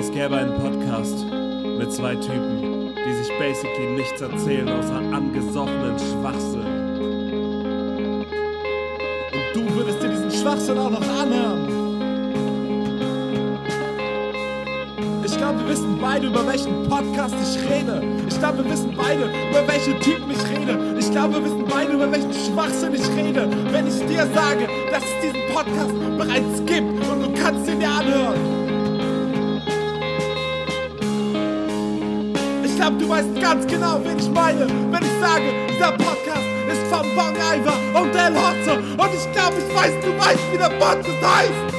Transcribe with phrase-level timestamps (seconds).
[0.00, 6.64] es gäbe einen Podcast mit zwei Typen, die sich basically nichts erzählen außer angesoffenen Schwachsinn.
[9.34, 11.68] Und du würdest dir diesen Schwachsinn auch noch anhören.
[15.22, 18.02] Ich glaube, wir wissen beide, über welchen Podcast ich rede.
[18.26, 20.78] Ich glaube, wir wissen beide, über welche Typen ich rede.
[20.98, 23.50] Ich glaube, wir wissen beide, über welchen Schwachsinn ich rede.
[23.70, 27.90] Wenn ich dir sage, dass es diesen Podcast bereits gibt und du kannst ihn dir
[27.90, 28.59] anhören.
[32.80, 37.06] Glaube, du weißt ganz genau, wen ich meine, wenn ich sage, dieser Podcast ist von
[37.14, 38.78] Bong Iver und Del Hotze.
[38.96, 41.69] Und ich glaube, ich weiß, du weißt, wie der Podcast heißt.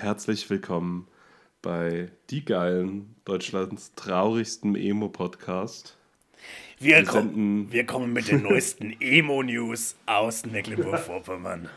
[0.00, 1.06] Herzlich willkommen
[1.62, 5.96] bei Die Geilen, Deutschlands traurigsten Emo-Podcast.
[6.78, 11.68] Wir, Wir kommen, senden- wir kommen mit den neuesten Emo-News aus Mecklenburg-Vorpommern.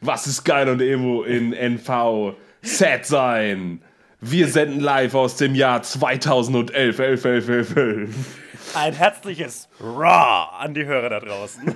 [0.00, 2.34] Was ist geil und Emo in NV?
[2.62, 3.82] Sad sein!
[4.24, 7.00] Wir senden live aus dem Jahr 2011.
[7.00, 8.76] 11, 11, 11, 11.
[8.76, 11.72] Ein herzliches Raw an die Hörer da draußen.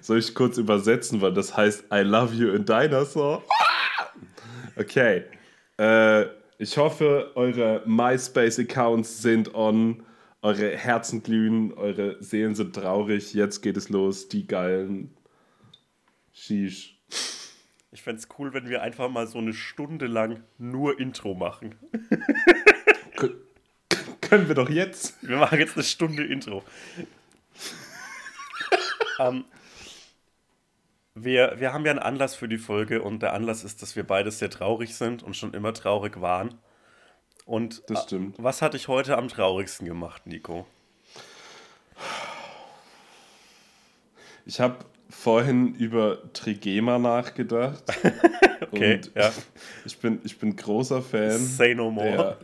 [0.00, 3.42] Soll ich kurz übersetzen, weil das heißt I love you in Dinosaur?
[4.76, 5.24] Okay.
[5.76, 6.26] Äh,
[6.58, 10.04] ich hoffe, eure MySpace-Accounts sind on,
[10.40, 13.34] eure Herzen glühen, eure Seelen sind traurig.
[13.34, 15.16] Jetzt geht es los, die geilen.
[16.32, 16.96] Sheesh.
[17.92, 21.74] Ich fände es cool, wenn wir einfach mal so eine Stunde lang nur Intro machen.
[24.20, 25.16] Können wir doch jetzt.
[25.26, 26.62] Wir machen jetzt eine Stunde Intro.
[29.18, 29.44] ähm,
[31.14, 34.06] wir, wir haben ja einen Anlass für die Folge und der Anlass ist, dass wir
[34.06, 36.58] beide sehr traurig sind und schon immer traurig waren.
[37.44, 38.36] Und Das äh, stimmt.
[38.38, 40.64] was hat dich heute am traurigsten gemacht, Nico?
[44.46, 47.82] Ich habe vorhin über Trigema nachgedacht.
[48.72, 49.32] Okay, Und ja.
[49.84, 51.38] ich, bin, ich bin großer Fan.
[51.38, 52.06] Say no more.
[52.08, 52.38] der,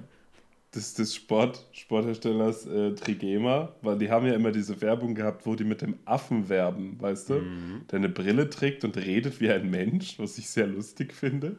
[0.75, 5.55] des, des Sport, Sportherstellers äh, Trigema, weil die haben ja immer diese Werbung gehabt, wo
[5.55, 7.35] die mit dem Affen werben, weißt du?
[7.35, 7.85] Mhm.
[7.91, 11.57] Der eine Brille trägt und redet wie ein Mensch, was ich sehr lustig finde.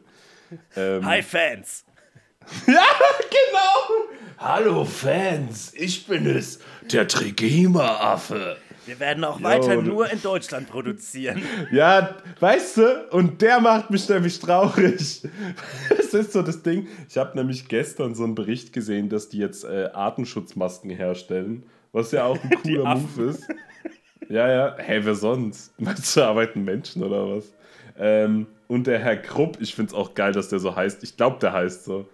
[0.76, 1.84] Ähm, Hi Fans!
[2.66, 2.82] Ja,
[3.30, 4.08] genau!
[4.38, 6.58] Hallo Fans, ich bin es,
[6.92, 8.56] der Trigema-Affe.
[8.88, 11.42] Wir werden auch weiter du- nur in Deutschland produzieren.
[11.70, 15.22] Ja, weißt du, und der macht mich nämlich traurig.
[15.90, 16.88] Das ist so das Ding.
[17.06, 22.12] Ich habe nämlich gestern so einen Bericht gesehen, dass die jetzt äh, Artenschutzmasken herstellen, was
[22.12, 22.94] ja auch ein cooler.
[22.94, 23.46] Move ist.
[24.30, 25.78] Ja, ja, hey, wer sonst?
[25.78, 27.52] Meinst du, arbeiten Menschen oder was?
[27.98, 31.02] Ähm, und der Herr Krupp, ich finde es auch geil, dass der so heißt.
[31.04, 32.08] Ich glaube, der heißt so.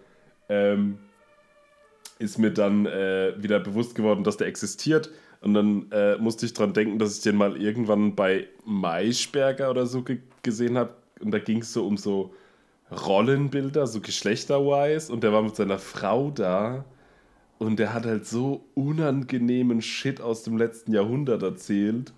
[0.48, 0.98] Ähm,
[2.18, 5.10] ist mir dann äh, wieder bewusst geworden, dass der existiert.
[5.44, 9.87] Und dann äh, musste ich dran denken, dass ich den mal irgendwann bei Maischberger oder
[9.87, 10.94] so ge gesehen habe.
[11.20, 12.35] Und da ging es so um so
[12.91, 15.12] Rollenbilder, so geschlechterwise.
[15.12, 16.87] Und der war mit seiner Frau da.
[17.58, 22.14] Und der hat halt so unangenehmen Shit aus dem letzten Jahrhundert erzählt.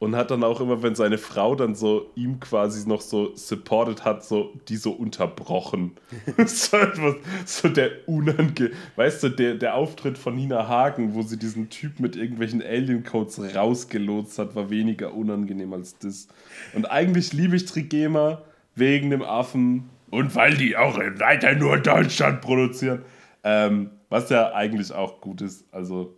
[0.00, 4.04] Und hat dann auch immer, wenn seine Frau dann so ihm quasi noch so supported
[4.04, 5.96] hat, so die so unterbrochen.
[6.46, 8.70] so, etwas, so der unange...
[8.94, 13.56] Weißt du, der, der Auftritt von Nina Hagen, wo sie diesen Typ mit irgendwelchen Alien-Codes
[13.56, 16.28] rausgelotst hat, war weniger unangenehm als das.
[16.74, 18.42] Und eigentlich liebe ich Trigema
[18.76, 23.02] wegen dem Affen und weil die auch weiter nur in Deutschland produzieren.
[23.42, 25.66] Ähm, was ja eigentlich auch gut ist.
[25.72, 26.17] Also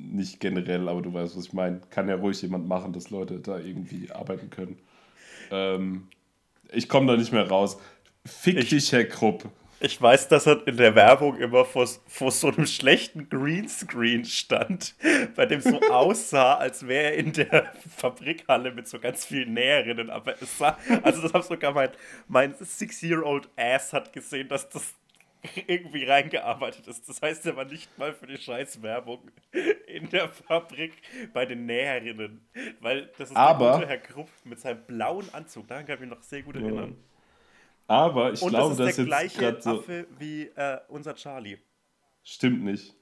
[0.00, 1.80] nicht generell, aber du weißt, was ich meine.
[1.90, 4.78] Kann ja ruhig jemand machen, dass Leute da irgendwie arbeiten können.
[5.50, 6.08] Ähm,
[6.72, 7.78] ich komme da nicht mehr raus.
[8.24, 9.48] Fick Ich- dich, Herr Krupp.
[9.82, 14.94] Ich weiß, dass er in der Werbung immer vor, vor so einem schlechten Greenscreen stand,
[15.34, 20.10] bei dem so aussah, als wäre er in der Fabrikhalle mit so ganz vielen Näherinnen.
[20.10, 21.88] Aber es sah, also das hat sogar mein,
[22.28, 24.92] mein Six-Year-Old Ass hat gesehen, dass das
[25.66, 27.08] irgendwie reingearbeitet ist.
[27.08, 29.30] Das heißt, er war nicht mal für die Scheißwerbung
[29.86, 30.92] in der Fabrik
[31.32, 32.46] bei den Näherinnen.
[32.80, 35.66] Weil das ist Aber, der gute Herr Krupp mit seinem blauen Anzug.
[35.68, 36.96] Daran kann ich mich noch sehr gut erinnern.
[37.86, 39.80] Aber ich Und glaube, das ist der jetzt gleiche so.
[39.80, 41.58] Affe wie äh, unser Charlie.
[42.22, 42.94] Stimmt nicht.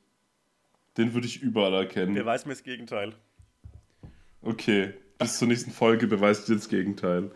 [0.96, 2.14] Den würde ich überall erkennen.
[2.14, 3.14] Beweis mir das Gegenteil.
[4.42, 7.30] Okay, bis zur nächsten Folge beweist dir das Gegenteil.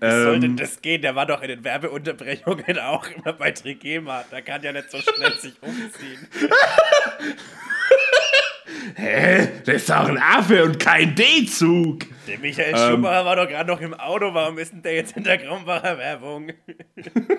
[0.00, 1.02] Wie soll denn Ähm, das gehen?
[1.02, 4.24] Der war doch in den Werbeunterbrechungen auch immer bei Trigema.
[4.30, 6.26] Da kann ja nicht so schnell sich umziehen.
[8.96, 9.48] hä?
[9.64, 12.06] Das ist doch ein Affe und kein D-Zug.
[12.26, 12.90] Der Michael Ähm.
[12.90, 14.32] Schumacher war doch gerade noch im Auto.
[14.34, 16.52] Warum ist denn der jetzt in der Kronbacher Werbung?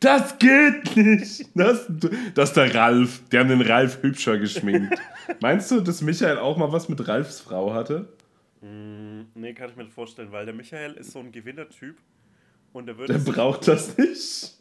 [0.00, 1.46] Das geht nicht.
[1.54, 1.86] Das,
[2.34, 3.20] das ist der Ralf.
[3.30, 4.94] Die haben den Ralf hübscher geschminkt.
[5.40, 8.08] Meinst du, dass Michael auch mal was mit Ralfs Frau hatte?
[9.34, 11.96] Nee, kann ich mir nicht vorstellen, weil der Michael ist so ein Gewinnertyp.
[12.72, 13.32] Und der Der würde.
[13.32, 14.54] braucht das nicht.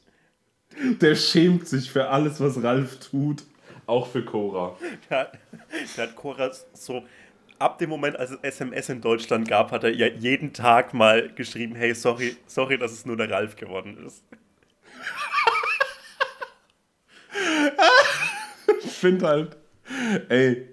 [1.02, 3.44] Der schämt sich für alles, was Ralf tut.
[3.86, 4.78] Auch für Cora.
[5.10, 5.40] Der hat,
[5.98, 7.06] der hat Cora so.
[7.60, 11.30] Ab dem Moment, als es SMS in Deutschland gab, hat er ja jeden Tag mal
[11.34, 14.24] geschrieben: Hey, sorry, sorry, dass es nur der Ralf geworden ist.
[18.86, 19.58] Ich finde halt,
[20.30, 20.68] ey,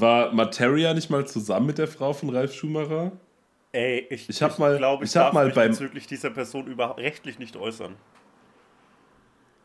[0.00, 3.12] war Materia nicht mal zusammen mit der Frau von Ralf Schumacher?
[3.72, 7.00] Ey, ich, Ich mal- glaube, ich, ich darf mal mich beim- bezüglich dieser Person überhaupt
[7.00, 7.96] rechtlich nicht äußern.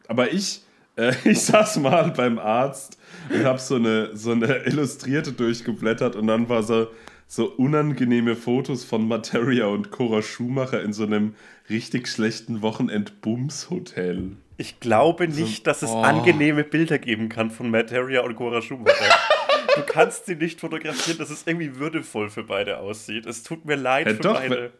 [0.07, 0.61] Aber ich,
[0.97, 2.97] äh, ich saß mal beim Arzt
[3.29, 6.87] und habe so eine, so eine Illustrierte durchgeblättert und dann war so,
[7.27, 11.35] so unangenehme Fotos von Materia und Cora Schumacher in so einem
[11.69, 14.37] richtig schlechten Wochenend-Bums-Hotel.
[14.57, 16.01] Ich glaube nicht, dass es oh.
[16.01, 18.93] angenehme Bilder geben kann von Materia und Cora Schumacher.
[19.75, 23.25] du kannst sie nicht fotografieren, dass es irgendwie würdevoll für beide aussieht.
[23.25, 24.71] Es tut mir leid Ja, für doch, beide.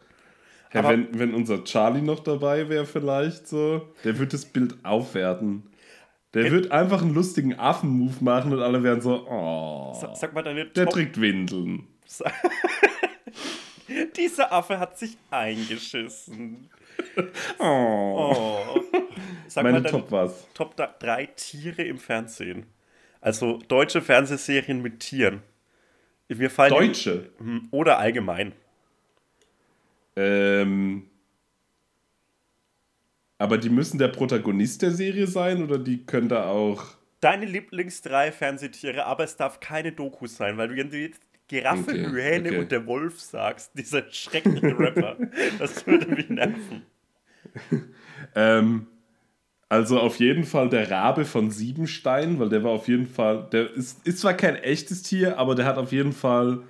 [0.72, 4.74] Ja, Aber- wenn, wenn unser Charlie noch dabei wäre, vielleicht so, der würde das Bild
[4.84, 5.62] aufwerten.
[6.34, 10.42] Der wird einfach einen lustigen Affen-Move machen und alle wären so, oh, Sa- Sag mal
[10.42, 11.86] deine der Top trägt Windeln.
[14.16, 16.68] Dieser Affe hat sich eingeschissen.
[17.58, 18.32] Oh.
[18.32, 18.80] Oh.
[19.48, 20.46] Sag Meine mal deine Top was.
[20.54, 22.66] Top 3 Tiere im Fernsehen.
[23.24, 25.40] Also deutsche Fernsehserien mit Tieren.
[26.28, 27.30] Mir fallen Deutsche.
[27.38, 28.52] Hm, Oder allgemein.
[30.14, 31.08] Ähm,
[33.38, 36.84] aber die müssen der Protagonist der Serie sein oder die können da auch.
[37.20, 42.06] Deine Lieblings drei Fernsehtiere, aber es darf keine Doku sein, weil du jetzt Giraffe, Okay,
[42.10, 42.58] Hyäne okay.
[42.58, 45.16] und der Wolf sagst, dieser schreckliche Rapper.
[45.58, 46.82] das würde mich nerven.
[48.34, 48.86] Ähm,
[49.68, 53.48] also auf jeden Fall der Rabe von Siebenstein, weil der war auf jeden Fall.
[53.52, 56.62] Der ist, ist zwar kein echtes Tier, aber der hat auf jeden Fall.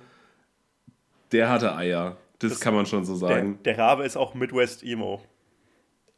[1.31, 2.17] Der hatte Eier.
[2.39, 3.59] Das, Das- kann man schon so Der, sagen.
[3.63, 5.21] der Rabe ist auch Midwest Emo.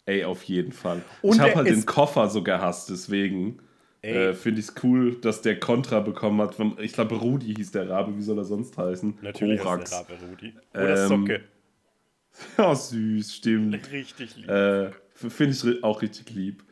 [0.06, 1.02] Ey, auf jeden Fall.
[1.22, 3.60] Und ich habe der halt den Koffer so gehasst, deswegen.
[4.02, 6.56] Äh, Finde ich es cool, dass der Kontra bekommen hat.
[6.56, 8.16] Von, ich glaube, Rudi hieß der Rabe.
[8.16, 9.18] Wie soll er sonst heißen?
[9.22, 9.92] Natürlich Korax.
[9.92, 10.54] ist der Rabe Rudi.
[10.74, 11.42] Oder Ähm, Socke.
[12.58, 13.92] Ja, süß, stimmt.
[13.92, 14.48] Richtig lieb.
[14.50, 16.64] Äh, Finde ich auch richtig lieb.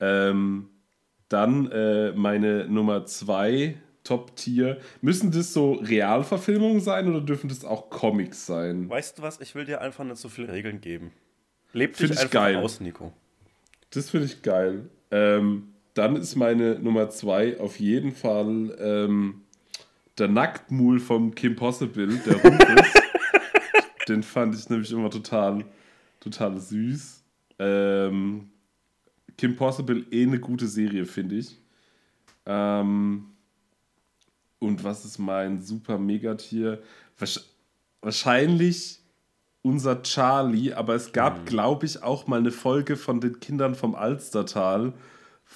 [0.00, 0.68] Ähm,
[1.28, 4.78] dann äh, meine Nummer zwei Top-Tier.
[5.02, 8.88] Müssen das so Realverfilmungen sein oder dürfen das auch Comics sein?
[8.88, 9.40] Weißt du was?
[9.40, 11.12] Ich will dir einfach nicht so viele Regeln geben.
[11.72, 12.56] Leb Find dich ich einfach geil.
[12.56, 13.12] aus, Nico.
[13.90, 14.88] Das finde ich geil.
[15.10, 19.42] Ähm, dann ist meine Nummer zwei auf jeden Fall ähm,
[20.18, 22.92] der Nacktmul vom Kim Possible, der Rufus.
[24.08, 25.64] Den fand ich nämlich immer total,
[26.20, 27.22] total süß.
[27.58, 28.50] Ähm,
[29.40, 31.56] Kim Possible eh eine gute Serie, finde ich.
[32.44, 33.24] Ähm,
[34.58, 36.82] und was ist mein super Megatier?
[37.18, 37.46] Wahrsch-
[38.02, 38.98] Wahrscheinlich
[39.62, 43.94] unser Charlie, aber es gab, glaube ich, auch mal eine Folge von den Kindern vom
[43.94, 44.92] Alstertal,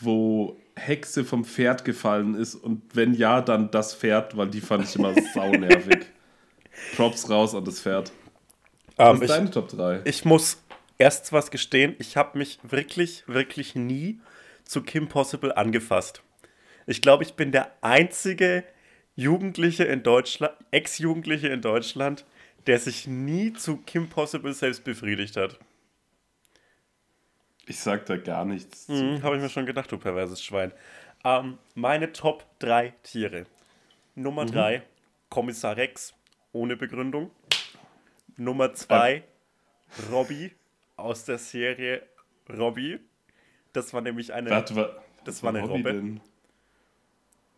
[0.00, 4.84] wo Hexe vom Pferd gefallen ist und wenn ja, dann das Pferd, weil die fand
[4.84, 6.06] ich immer saunervig.
[6.96, 8.12] Props raus an das Pferd.
[8.96, 10.00] Was Ähm, ist ich, deine Top 3?
[10.04, 10.58] ich muss
[10.98, 11.94] erst was gestehen.
[11.98, 14.20] Ich habe mich wirklich, wirklich nie
[14.64, 16.22] zu Kim Possible angefasst.
[16.86, 18.64] Ich glaube, ich bin der einzige
[19.16, 22.24] Jugendliche in Deutschland, Ex-Jugendliche in Deutschland,
[22.66, 25.58] der sich nie zu Kim Possible selbst befriedigt hat.
[27.66, 28.88] Ich sag da gar nichts.
[28.88, 30.72] Mhm, Habe ich mir schon gedacht, du perverses Schwein.
[31.24, 33.46] Ähm, meine Top 3 Tiere.
[34.14, 34.82] Nummer 3,
[35.30, 36.14] Kommissar Rex,
[36.52, 37.30] ohne Begründung.
[38.36, 39.24] Nummer 2,
[40.10, 40.52] Robby
[40.96, 42.02] aus der Serie
[42.48, 43.00] Robby.
[43.72, 44.50] Das war nämlich eine.
[44.50, 45.92] Warte, wa- Das war eine Robby Robbe.
[45.92, 46.20] denn?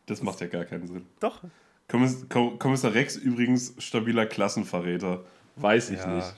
[0.06, 1.06] Das macht ja gar keinen Sinn.
[1.20, 1.42] Doch.
[1.88, 5.24] Kommiss Komm- Kommissar Rex übrigens stabiler Klassenverräter.
[5.56, 6.06] Weiß ich Ja.
[6.14, 6.34] nicht.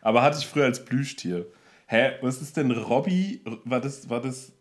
[0.00, 1.46] Aber hatte ich früher als Plüschtier.
[1.86, 3.40] Hä, was ist denn Robby?
[3.64, 4.52] War das, war das,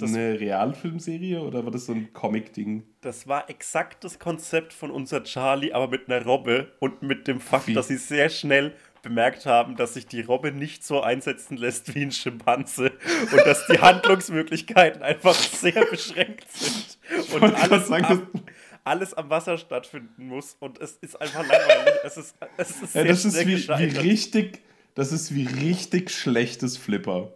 [0.00, 2.84] eine Realfilmserie oder war das so ein Comic-Ding?
[3.00, 7.40] Das war exakt das Konzept von unser Charlie, aber mit einer Robbe und mit dem
[7.40, 7.74] Fakt, Wie?
[7.74, 12.02] dass sie sehr schnell bemerkt haben, dass sich die Robbe nicht so einsetzen lässt wie
[12.02, 12.90] ein Schimpanse
[13.30, 16.98] und dass die Handlungsmöglichkeiten einfach sehr beschränkt sind
[17.34, 18.28] und alles, sagen, am,
[18.82, 21.94] alles am Wasser stattfinden muss und es ist einfach langweilig.
[22.02, 24.62] Es ist, es ist Ja, sehr das ist wie, wie richtig,
[24.96, 27.32] das ist wie richtig schlechtes Flipper.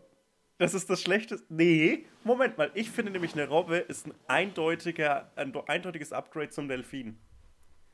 [0.58, 1.46] Das ist das Schlechteste.
[1.48, 2.70] Nee, Moment mal.
[2.74, 7.16] Ich finde nämlich, eine Robbe ist ein, eindeutiger, ein eindeutiges Upgrade zum Delfin.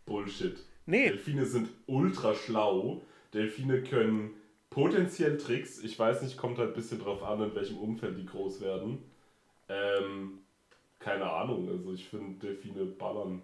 [0.07, 0.57] Bullshit.
[0.87, 1.11] Nee.
[1.11, 3.02] Delfine sind ultra schlau.
[3.35, 4.31] Delfine können
[4.71, 5.83] potenziell Tricks.
[5.83, 8.99] Ich weiß nicht, kommt halt ein bisschen drauf an, in welchem Umfeld die groß werden.
[9.69, 10.38] Ähm,
[10.99, 11.69] keine Ahnung.
[11.69, 13.43] Also ich finde Delfine ballern.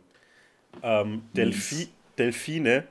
[0.83, 2.87] Ähm, Delfi Delfine,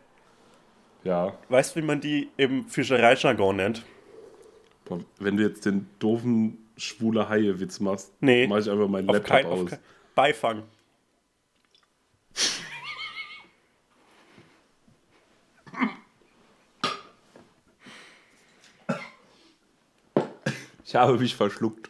[1.04, 1.38] Ja.
[1.50, 3.86] weißt du, wie man die im Fischereijargon nennt?
[4.86, 8.48] Boah, Wenn du jetzt den doofen schwule Haie-Witz machst, Nee.
[8.48, 9.80] mach ich einfach meinen Auf Laptop kein, auf aus.
[10.16, 10.64] Beifang.
[20.90, 21.88] Ich habe mich verschluckt.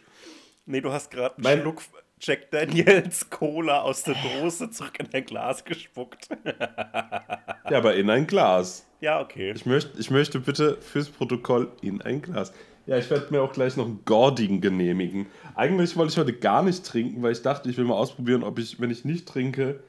[0.66, 1.80] Nee, du hast gerade einen Mein- Schluck
[2.20, 6.28] Jack Daniels Cola aus der Dose zurück in dein Glas gespuckt.
[7.70, 8.84] Ja, aber in ein Glas.
[9.00, 9.52] ja, okay.
[9.56, 12.52] Ich möchte, ich möchte bitte fürs Protokoll in ein Glas.
[12.84, 15.28] Ja, ich werde mir auch gleich noch einen Gordigen genehmigen.
[15.54, 18.58] Eigentlich wollte ich heute gar nicht trinken, weil ich dachte, ich will mal ausprobieren, ob
[18.58, 19.82] ich, wenn ich nicht trinke,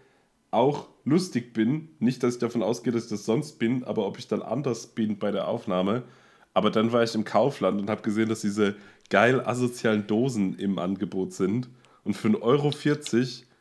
[0.52, 1.90] auch lustig bin.
[2.00, 4.88] Nicht, dass ich davon ausgehe, dass ich das sonst bin, aber ob ich dann anders
[4.88, 6.04] bin bei der Aufnahme.
[6.54, 8.76] Aber dann war ich im Kaufland und habe gesehen, dass diese
[9.12, 11.70] geil asozialen Dosen im Angebot sind.
[12.04, 12.72] Und für 1,40 Euro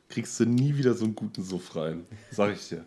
[0.08, 2.06] kriegst du nie wieder so einen guten Suff rein.
[2.30, 2.86] Sag ich dir.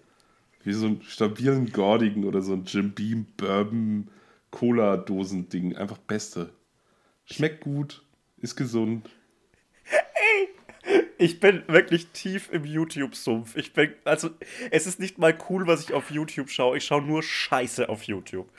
[0.63, 4.07] Wie so einen stabilen Gordigen oder so ein Jim Beam Bourbon
[4.49, 5.75] Cola Dosen Ding.
[5.75, 6.49] Einfach beste.
[7.25, 8.01] Schmeckt gut,
[8.37, 9.09] ist gesund.
[11.17, 13.55] Ich bin wirklich tief im YouTube-Sumpf.
[13.55, 14.31] Ich bin, also,
[14.71, 16.77] es ist nicht mal cool, was ich auf YouTube schaue.
[16.77, 18.49] Ich schaue nur Scheiße auf YouTube.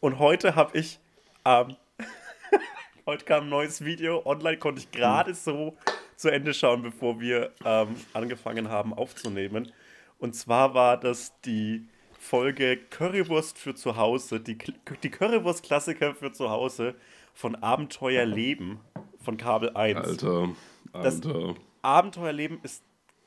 [0.00, 0.98] Und heute habe ich,
[1.44, 1.76] ähm,
[3.10, 4.22] heute kam ein neues Video.
[4.24, 5.76] Online konnte ich gerade so
[6.16, 9.72] zu Ende schauen, bevor wir ähm, angefangen haben aufzunehmen.
[10.18, 11.86] Und zwar war das die
[12.18, 14.56] Folge Currywurst für zu Hause, die,
[15.02, 16.94] die Currywurst-Klassiker für zu Hause
[17.34, 18.78] von Abenteuer Leben
[19.24, 19.96] von Kabel 1.
[19.98, 20.48] Alter,
[20.92, 21.54] Das- Alter.
[21.82, 22.84] Abenteuerleben ist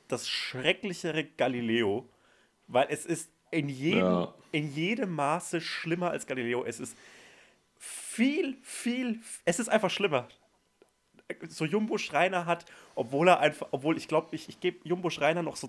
[0.08, 2.08] das schrecklichere Galileo,
[2.68, 4.34] weil es ist in jedem, Ja.
[4.52, 6.64] in jedem Maße schlimmer als Galileo.
[6.64, 6.96] Es ist
[8.14, 10.28] viel, viel, es ist einfach schlimmer.
[11.48, 15.42] So Jumbo Schreiner hat, obwohl er einfach, obwohl ich glaube, ich, ich gebe Jumbo Schreiner
[15.42, 15.68] noch so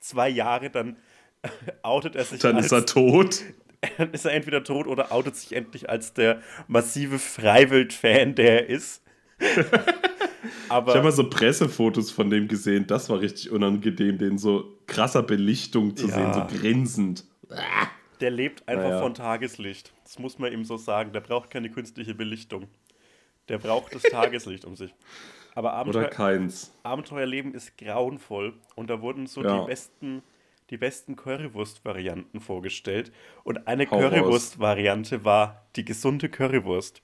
[0.00, 0.96] zwei Jahre, dann
[1.82, 3.42] outet er sich Dann als, ist er tot.
[3.98, 8.68] dann ist er entweder tot oder outet sich endlich als der massive Freiwild-Fan, der er
[8.70, 9.02] ist.
[10.68, 12.86] Aber Ich habe mal so Pressefotos von dem gesehen.
[12.86, 16.14] Das war richtig unangenehm, den so krasser Belichtung zu Ja.
[16.14, 17.24] sehen, so grinsend.
[18.20, 19.00] Der lebt einfach Naja.
[19.00, 19.92] von Tageslicht.
[20.04, 21.12] Das muss man ihm so sagen.
[21.12, 22.68] Der braucht keine künstliche Belichtung.
[23.48, 24.94] Der braucht das Tageslicht um sich.
[25.54, 26.72] Aber Oder Abenteuer, keins.
[26.82, 28.54] Abenteuerleben ist grauenvoll.
[28.74, 29.60] Und da wurden so Ja.
[29.60, 30.22] die besten,
[30.70, 33.12] die besten Currywurst-Varianten vorgestellt.
[33.44, 33.86] Und eine.
[33.86, 37.02] Currywurst-Variante war die gesunde Currywurst.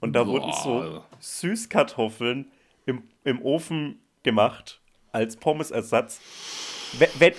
[0.00, 1.06] Und da wurden so Boah.
[1.20, 2.50] Süßkartoffeln
[2.86, 4.80] im, im Ofen gemacht
[5.12, 6.20] als Pommesersatz.
[6.98, 7.32] Wenn, wenn,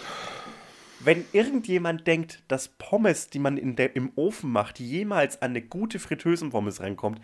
[1.06, 5.62] wenn irgendjemand denkt, dass Pommes, die man in der, im Ofen macht, jemals an eine
[5.62, 7.22] gute Fritteusenpommes reinkommt,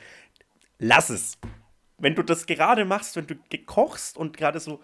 [0.77, 1.37] lass es.
[1.97, 4.81] Wenn du das gerade machst, wenn du gekochst und gerade so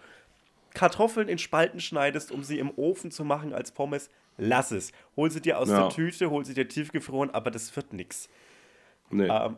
[0.74, 4.92] Kartoffeln in Spalten schneidest, um sie im Ofen zu machen als Pommes, lass es.
[5.16, 5.82] Hol sie dir aus Ja.
[5.82, 8.28] der Tüte, hol sie dir tiefgefroren, aber das wird nix.
[9.10, 9.28] Nee.
[9.28, 9.56] Ähm,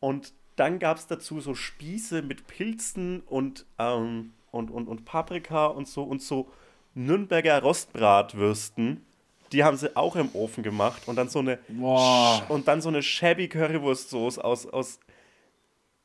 [0.00, 5.66] und dann gab es dazu so Spieße mit Pilzen und, ähm, und, und, und Paprika
[5.66, 6.50] und so und so
[6.94, 9.04] Nürnberger Rostbratwürsten.
[9.52, 12.44] Die haben sie auch im Ofen gemacht und dann so eine Boah.
[12.48, 15.00] und dann so eine shabby Currywurstsoße aus, aus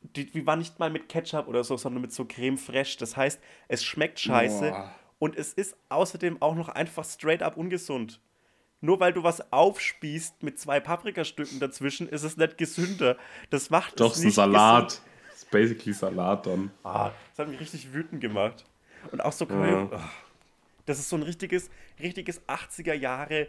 [0.01, 2.97] die, die war nicht mal mit Ketchup oder so, sondern mit so Creme fraiche.
[2.99, 4.95] Das heißt, es schmeckt scheiße Boah.
[5.19, 8.19] und es ist außerdem auch noch einfach straight up ungesund.
[8.79, 13.15] Nur weil du was aufspießt mit zwei Paprikastücken dazwischen, ist es nicht gesünder.
[13.49, 14.87] Das macht Doch, es ist ein nicht Salat.
[14.89, 15.01] gesund.
[15.29, 16.71] Das ist basically Salat dann.
[16.83, 18.65] Ah, das hat mich richtig wütend gemacht.
[19.11, 19.71] Und auch so Curry.
[19.71, 19.89] Ja.
[19.93, 20.09] Ah,
[20.85, 23.47] Das ist so ein richtiges, richtiges 80er Jahre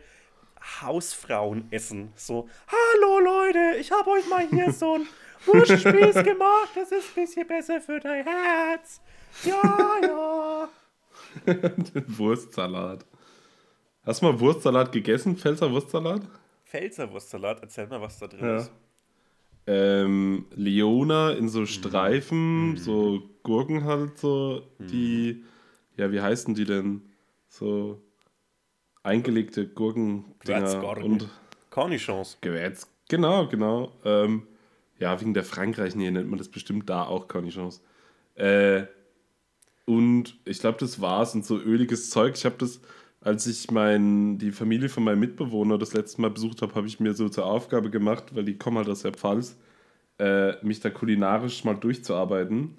[0.81, 2.13] Hausfrauenessen.
[2.17, 5.07] So, hallo Leute, ich habe euch mal hier so ein
[5.47, 9.01] Wurstspieß gemacht, das ist ein bisschen besser für dein Herz.
[9.45, 10.69] Ja, ja.
[11.47, 13.05] Den Wurstsalat.
[14.05, 15.37] Hast du mal Wurstsalat gegessen?
[15.37, 16.23] Pfälzer Wurstsalat?
[16.65, 18.57] Pfälzer Wurstsalat, erzähl mal, was da drin Ja.
[18.59, 18.73] ist.
[19.67, 25.43] Ähm, Leona in so Streifen, so Gurken halt so, die,
[25.97, 27.03] ja, wie heißen die denn?
[27.55, 28.03] So
[29.05, 30.25] eingelegte Gurken
[31.05, 31.29] und
[31.71, 32.39] Cornichons.
[32.41, 32.89] Gewürz.
[33.09, 33.93] Genau, genau.
[34.05, 34.49] Ähm,
[34.99, 37.81] ja, wegen der Frankreich-Nähe nennt man das bestimmt da auch Cornichons.
[38.35, 38.87] Äh,
[39.85, 41.37] und ich glaube, das war's.
[41.37, 42.35] Und so öliges Zeug.
[42.35, 42.81] Ich habe das,
[43.21, 46.99] als ich mein, die Familie von meinem Mitbewohner das letzte Mal besucht habe, habe ich
[46.99, 49.57] mir so zur Aufgabe gemacht, weil die kommen halt aus der Pfalz,
[50.19, 52.79] äh, mich da kulinarisch mal durchzuarbeiten.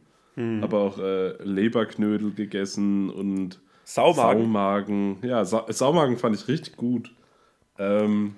[0.61, 4.43] Aber auch äh, Leberknödel gegessen und Saumagen.
[4.43, 5.17] Saumagen.
[5.21, 7.13] Ja, Sa Saumagen fand ich richtig gut.
[7.77, 8.35] Ähm,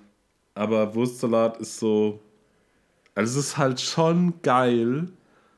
[0.54, 2.20] aber Wurstsalat ist so.
[3.16, 5.10] Also, es ist halt schon geil.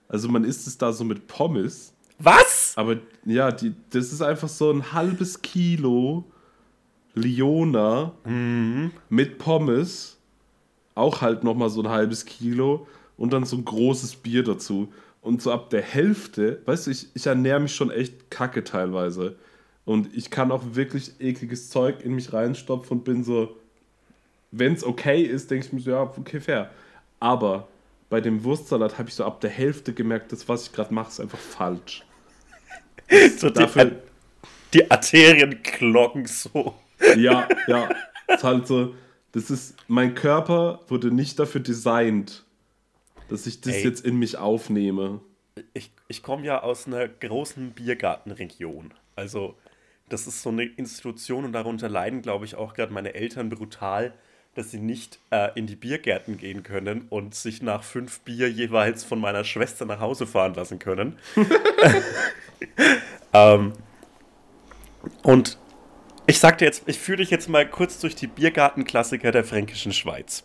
[0.08, 1.94] Also, man isst es da so mit Pommes.
[2.20, 2.74] Was?
[2.76, 6.24] Aber ja, die, das ist einfach so ein halbes Kilo
[7.16, 8.14] Liona
[9.10, 10.18] mit Pommes.
[10.96, 12.88] Auch halt nochmal so ein halbes Kilo.
[13.18, 14.94] Und dann so ein großes Bier dazu.
[15.22, 19.36] Und so ab der Hälfte, weißt du, ich, ich ernähre mich schon echt kacke teilweise.
[19.86, 23.56] Und ich kann auch wirklich ekliges Zeug in mich reinstopfen und bin so,
[24.52, 26.70] wenn es okay ist, denke ich mir so, ja, okay, fair.
[27.20, 27.68] Aber
[28.10, 31.10] bei dem Wurstsalat habe ich so ab der Hälfte gemerkt, das, was ich gerade mache,
[31.10, 32.04] ist einfach falsch.
[33.38, 34.04] So die, Dafür-
[34.72, 36.76] die Arterien klocken so.
[37.18, 37.90] Ja, ja.
[38.28, 38.94] ist halt so,
[39.32, 42.44] das ist, mein Körper wurde nicht dafür designt,
[43.28, 43.84] dass ich das Ey.
[43.84, 45.22] jetzt in mich aufnehme.
[45.74, 48.94] Ich, ich komme ja aus einer großen Biergartenregion.
[49.16, 49.56] Also,
[50.10, 54.14] das ist so eine Institution und darunter leiden, glaube ich, auch gerade meine Eltern brutal,
[54.56, 59.04] dass sie nicht äh, in die Biergärten gehen können und sich nach fünf Bier jeweils
[59.04, 61.18] von meiner Schwester nach Hause fahren lassen können.
[63.34, 63.74] ähm,
[65.24, 65.58] und
[66.26, 70.44] ich sagte jetzt, ich führe dich jetzt mal kurz durch die Biergartenklassiker der fränkischen Schweiz.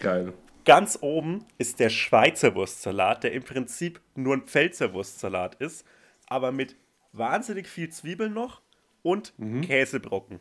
[0.00, 0.32] Geil.
[0.64, 5.86] Ganz oben ist der Schweizer Wurstsalat, der im Prinzip nur ein Pfälzer Wurstsalat ist,
[6.26, 6.76] aber mit
[7.12, 8.60] wahnsinnig viel Zwiebeln noch
[9.02, 9.32] und
[9.62, 10.40] Käsebrocken.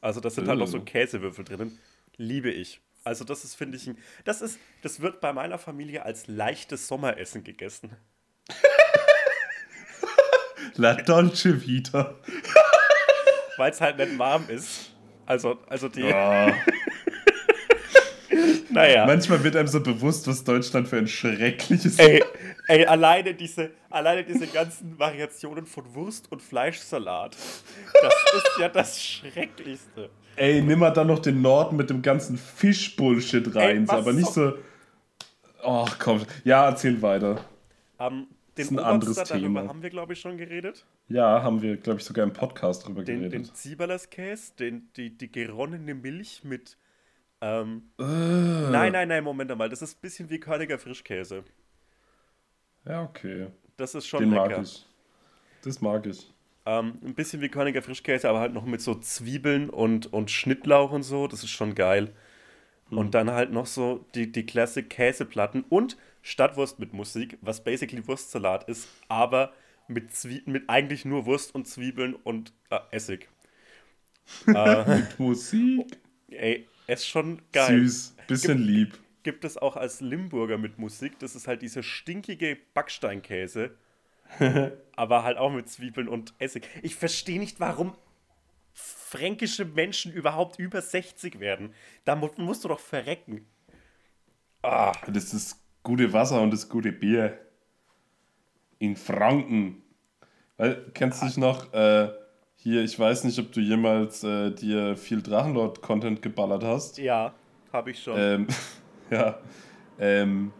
[0.00, 0.82] Also das sind halt noch so Oh.
[0.84, 1.78] Käsewürfel drinnen.
[2.16, 2.80] Liebe ich.
[3.04, 6.86] Also das ist, finde ich, ein, das ist, das wird bei meiner Familie als leichtes
[6.88, 7.96] Sommeressen gegessen.
[10.76, 12.14] La Dolce Vita.
[13.56, 14.92] Weil es halt nicht warm ist.
[15.26, 16.52] Also, also die, Oh.
[18.70, 19.06] naja.
[19.06, 21.98] Manchmal wird einem so bewusst, was Deutschland für ein schreckliches.
[21.98, 22.22] Ey,
[22.70, 27.36] ey alleine, diese, alleine diese ganzen Variationen von Wurst und Fleischsalat.
[28.02, 30.10] Das ist ja das Schrecklichste.
[30.36, 34.32] Ey, nimm mal dann noch den Norden mit dem ganzen Fisch-Bullshit rein, Ey, aber nicht
[34.32, 34.54] so-.
[35.62, 36.24] Ach komm.
[36.44, 37.44] Ja, erzähl weiter.
[37.98, 39.68] Ähm, den ist ein anderes Oberster, darüber Thema.
[39.68, 40.86] haben wir, glaube ich, schon geredet.
[41.08, 43.56] Ja, haben wir, glaube ich, sogar im Podcast drüber Den, den geredet.
[43.56, 46.78] Zieberlerskäse, den, die, die geronnene Milch mit.
[47.42, 48.02] Ähm, Äh.
[48.04, 49.68] Nein, nein, nein, Moment mal.
[49.68, 51.44] Das ist ein bisschen wie Körniger Frischkäse.
[52.84, 53.48] Ja, okay.
[53.76, 54.48] Das ist schon Den lecker.
[54.48, 54.86] mag ich.
[55.62, 56.32] Das mag ich.
[56.66, 60.92] Ähm, ein bisschen wie Körniger Frischkäse, aber halt noch mit so Zwiebeln und, und Schnittlauch
[60.92, 61.26] und so.
[61.26, 62.12] Das ist schon geil.
[62.90, 68.06] Und dann halt noch so die, die Classic Käseplatten und Stadtwurst mit Musik, was basically
[68.06, 69.52] Wurstsalat ist, aber
[69.88, 73.28] mit, Zwie mit eigentlich nur Wurst und Zwiebeln und äh, Essig.
[74.46, 75.86] äh, Musik.
[76.30, 77.80] ey, ist schon geil.
[77.86, 78.16] Süß.
[78.26, 78.98] Bisschen lieb.
[79.22, 81.18] Gibt es auch als Limburger mit Musik.
[81.18, 83.72] Das ist halt dieser stinkige Backsteinkäse.
[84.96, 86.68] aber halt auch mit Zwiebeln und Essig.
[86.82, 87.96] Ich verstehe nicht, warum
[88.72, 91.74] fränkische Menschen überhaupt über 60 werden.
[92.04, 93.46] Da mu musst du doch verrecken.
[94.62, 97.38] Ah, Das ist gute Wasser und das gute Bier.
[98.78, 99.82] In Franken.
[100.56, 102.10] Weil, kennst du dich noch, äh,
[102.56, 106.98] hier, ich weiß nicht, ob du jemals äh, dir viel Drachenlord-Content geballert hast.
[106.98, 107.34] ja,
[107.72, 108.14] habe ich schon.
[108.18, 108.46] Ähm,
[109.16, 109.38] ja.
[109.98, 110.52] Ähm,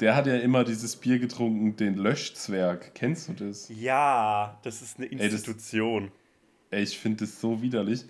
[0.00, 2.94] der hat ja immer dieses Bier getrunken, den Löschzwerg.
[2.94, 3.68] Kennst du das?
[3.68, 6.10] ja, das ist eine das- Institution.
[6.70, 8.04] Ey, ich finde das so widerlich.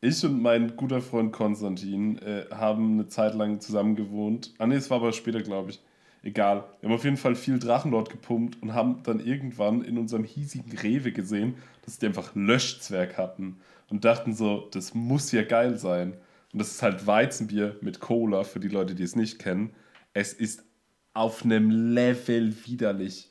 [0.00, 4.52] Ich und mein guter Freund Konstantin äh, haben eine Zeit lang zusammen gewohnt.
[4.58, 5.80] Ah ne, es war aber später, glaube ich.
[6.24, 6.64] Egal.
[6.80, 10.76] Wir haben auf jeden Fall viel Drachenlord gepumpt und haben dann irgendwann in unserem hiesigen
[10.78, 13.56] Rewe gesehen, dass die einfach Löschzwerg hatten.
[13.90, 16.14] Und dachten so, das muss ja geil sein.
[16.52, 19.74] Und das ist halt Weizenbier mit Cola, für die Leute, die es nicht kennen.
[20.12, 20.64] Es ist
[21.14, 23.30] auf einem Level widerlich.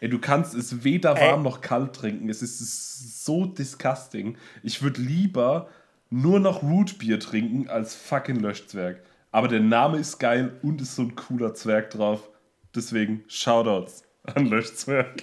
[0.00, 1.30] Ey, du kannst es weder Ey.
[1.30, 2.28] warm noch kalt trinken.
[2.28, 4.36] Es ist so disgusting.
[4.62, 5.68] Ich würde lieber
[6.10, 9.02] nur noch Rootbier trinken als fucking Löschzwerg.
[9.30, 12.28] Aber der Name ist geil und ist so ein cooler Zwerg drauf.
[12.74, 15.22] Deswegen Shoutouts an Löschzwerg.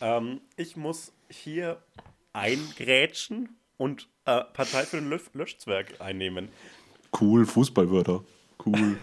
[0.00, 1.82] Ähm, ich muss hier
[2.32, 6.48] eingrätschen und äh, Partei für den Lösch Löschzwerg einnehmen.
[7.20, 8.24] Cool, Fußballwörter.
[8.64, 8.96] Cool.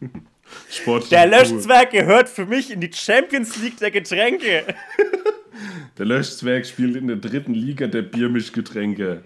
[0.70, 1.10] Sport.
[1.10, 2.00] Der Löschzwerg cool.
[2.00, 4.64] gehört für mich in die Champions League der Getränke.
[5.98, 9.24] Der Löschzwerg spielt in der dritten Liga der Biermischgetränke.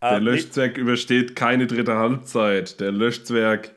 [0.00, 0.80] Der uh, Löschzwerg nee.
[0.80, 2.80] übersteht keine dritte Halbzeit.
[2.80, 3.74] Der Löschzwerg,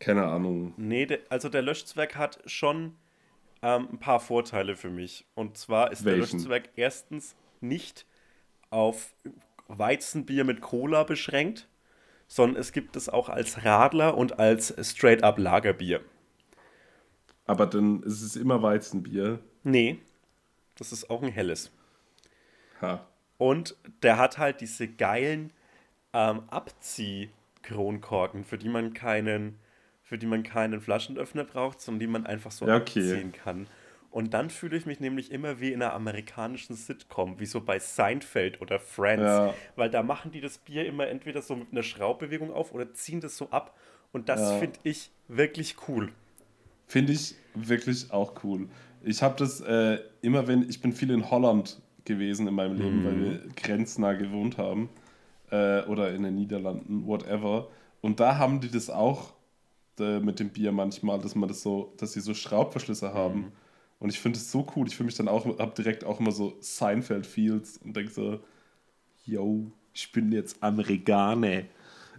[0.00, 0.74] keine Ahnung.
[0.76, 2.96] Nee, also der Löschzwerg hat schon
[3.62, 5.26] ähm, ein paar Vorteile für mich.
[5.34, 6.20] Und zwar ist Welchen?
[6.20, 8.06] der Löschzwerg erstens nicht
[8.70, 9.14] auf
[9.68, 11.68] Weizenbier mit Cola beschränkt,
[12.30, 16.00] sondern es gibt es auch als Radler und als Straight-up Lagerbier.
[17.44, 19.40] Aber dann ist es immer Weizenbier.
[19.64, 19.98] Nee,
[20.76, 21.72] das ist auch ein helles.
[22.80, 23.04] Ha.
[23.36, 25.52] Und der hat halt diese geilen
[26.12, 29.58] ähm, Abzieh-Kronkorken, für die man keinen,
[30.04, 33.10] für die man keinen Flaschenöffner braucht, sondern die man einfach so ja, okay.
[33.10, 33.66] abziehen kann.
[34.10, 37.78] Und dann fühle ich mich nämlich immer wie in einer amerikanischen Sitcom, wie so bei
[37.78, 39.22] Seinfeld oder Friends.
[39.22, 39.54] Ja.
[39.76, 43.20] Weil da machen die das Bier immer entweder so mit einer Schraubbewegung auf oder ziehen
[43.20, 43.76] das so ab.
[44.12, 44.58] Und das ja.
[44.58, 46.10] finde ich wirklich cool.
[46.88, 48.68] Finde ich wirklich auch cool.
[49.04, 53.02] Ich habe das äh, immer, wenn ich bin viel in Holland gewesen in meinem Leben,
[53.02, 53.04] mhm.
[53.04, 54.88] weil wir grenznah gewohnt haben
[55.52, 57.68] äh, oder in den Niederlanden, whatever.
[58.00, 59.34] Und da haben die das auch
[60.00, 63.40] äh, mit dem Bier manchmal, dass man das so, dass sie so Schraubverschlüsse haben.
[63.40, 63.52] Mhm.
[64.00, 64.88] Und ich finde es so cool.
[64.88, 68.40] Ich fühle mich dann auch, habe direkt auch immer so Seinfeld-Feels und denke so,
[69.24, 71.62] yo, ich bin jetzt Amerikaner.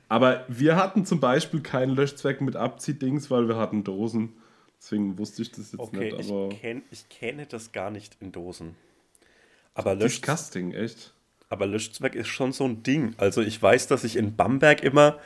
[0.08, 4.34] Aber wir hatten zum Beispiel keinen Löschzweck mit Abziehdings, weil wir hatten Dosen.
[4.80, 6.30] Deswegen wusste ich das jetzt okay, nicht.
[6.30, 8.76] Aber ich, kenn, ich kenne das gar nicht in Dosen.
[9.74, 11.14] Aber Disgusting, echt.
[11.50, 13.14] Aber Löschzweck ist schon so ein Ding.
[13.18, 15.20] Also ich weiß, dass ich in Bamberg immer,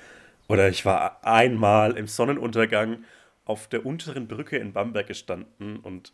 [0.47, 3.03] oder ich war einmal im Sonnenuntergang
[3.43, 6.13] auf der unteren Brücke in Bamberg gestanden und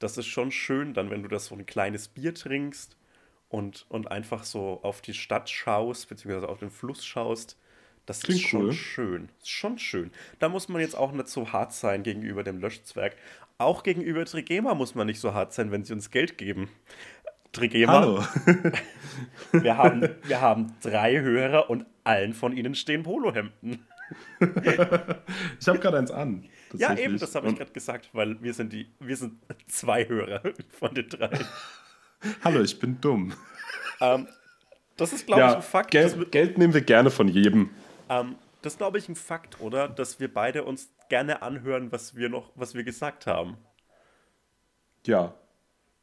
[0.00, 2.96] das ist schon schön dann, wenn du das so ein kleines Bier trinkst
[3.48, 7.56] und, und einfach so auf die Stadt schaust, beziehungsweise auf den Fluss schaust.
[8.06, 8.72] Das Klingt ist schon cool.
[8.72, 9.28] schön.
[9.38, 10.10] Ist schon schön.
[10.38, 13.14] Da muss man jetzt auch nicht so hart sein gegenüber dem Löschzwerg.
[13.58, 16.70] Auch gegenüber Trigema muss man nicht so hart sein, wenn sie uns Geld geben.
[17.52, 17.92] Trigema.
[17.92, 18.24] Hallo.
[19.52, 23.86] wir, haben, wir haben drei Hörer und allen von ihnen stehen Polohemden.
[24.40, 26.48] ich habe gerade eins an.
[26.74, 29.34] Ja, eben, das habe ich gerade gesagt, weil wir sind die, wir sind
[29.66, 30.42] zwei Hörer
[30.78, 31.30] von den drei.
[32.44, 33.32] Hallo, ich bin dumm.
[34.00, 34.28] Ähm,
[34.96, 35.90] das ist, glaube ja, ich, ein Fakt.
[35.90, 37.70] Geld, Geld, nehmen wir gerne von jedem.
[38.08, 39.88] Ähm, das ist, glaube ich, ein Fakt, oder?
[39.88, 43.56] Dass wir beide uns gerne anhören, was wir noch, was wir gesagt haben.
[45.06, 45.34] Ja.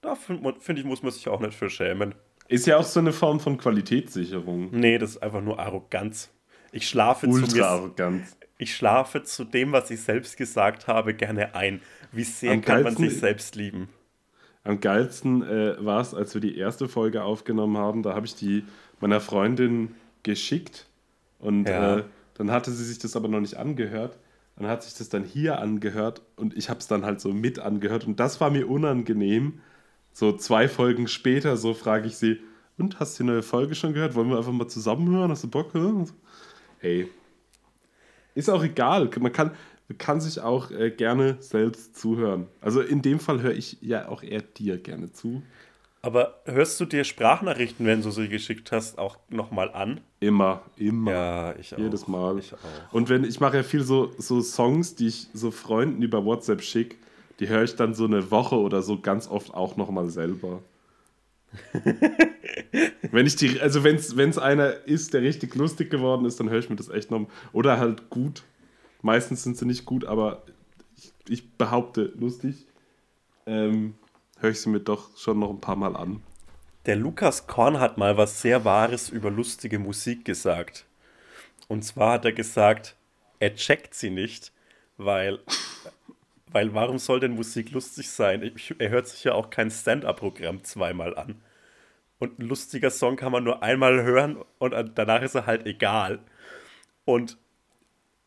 [0.01, 2.15] Da finde find ich, muss man sich auch nicht für schämen.
[2.47, 4.71] Ist ja auch so eine Form von Qualitätssicherung.
[4.71, 6.29] Nee, das ist einfach nur Arroganz.
[6.71, 7.67] Ich schlafe Ultra.
[7.67, 8.37] Arroganz.
[8.57, 11.81] Ich schlafe zu dem, was ich selbst gesagt habe, gerne ein.
[12.11, 13.89] Wie sehr am kann man sich selbst lieben?
[14.63, 18.03] Am geilsten äh, war es, als wir die erste Folge aufgenommen haben.
[18.03, 18.65] Da habe ich die
[18.99, 20.87] meiner Freundin geschickt
[21.39, 21.97] und ja.
[21.97, 22.03] äh,
[22.33, 24.17] dann hatte sie sich das aber noch nicht angehört.
[24.57, 27.59] Dann hat sich das dann hier angehört und ich habe es dann halt so mit
[27.59, 29.61] angehört und das war mir unangenehm.
[30.11, 32.39] So zwei Folgen später, so frage ich sie,
[32.77, 34.15] und hast du die neue Folge schon gehört?
[34.15, 35.31] Wollen wir einfach mal zusammenhören?
[35.31, 35.73] Hast du Bock?
[36.79, 37.09] Hey,
[38.35, 39.09] ist auch egal.
[39.19, 39.51] Man kann,
[39.97, 42.47] kann sich auch äh, gerne selbst zuhören.
[42.61, 45.41] Also in dem Fall höre ich ja auch eher dir gerne zu.
[46.03, 50.01] Aber hörst du dir Sprachnachrichten, wenn du sie geschickt hast, auch nochmal an?
[50.19, 51.11] Immer, immer.
[51.11, 51.79] Ja, ich auch.
[51.79, 52.37] Jedes Mal.
[52.37, 52.93] Ich auch.
[52.93, 56.61] Und wenn ich mache ja viel so, so Songs, die ich so Freunden über WhatsApp
[56.61, 56.95] schicke,
[57.39, 60.61] die höre ich dann so eine Woche oder so ganz oft auch nochmal selber.
[63.11, 66.59] wenn ich die, also wenn es einer ist, der richtig lustig geworden ist, dann höre
[66.59, 67.27] ich mir das echt noch.
[67.53, 68.43] Oder halt gut.
[69.01, 70.43] Meistens sind sie nicht gut, aber
[70.97, 72.65] ich, ich behaupte lustig.
[73.45, 73.95] Ähm,
[74.39, 76.21] höre ich sie mir doch schon noch ein paar Mal an.
[76.85, 80.85] Der Lukas Korn hat mal was sehr Wahres über lustige Musik gesagt.
[81.67, 82.95] Und zwar hat er gesagt,
[83.39, 84.51] er checkt sie nicht,
[84.97, 85.39] weil,
[86.57, 88.51] weil warum soll denn Musik lustig sein?
[88.79, 91.39] Er hört sich ja auch kein Stand-up-Programm zweimal an.
[92.17, 96.17] Und ein lustiger Song kann man nur einmal hören und danach ist er halt egal.
[97.05, 97.37] Und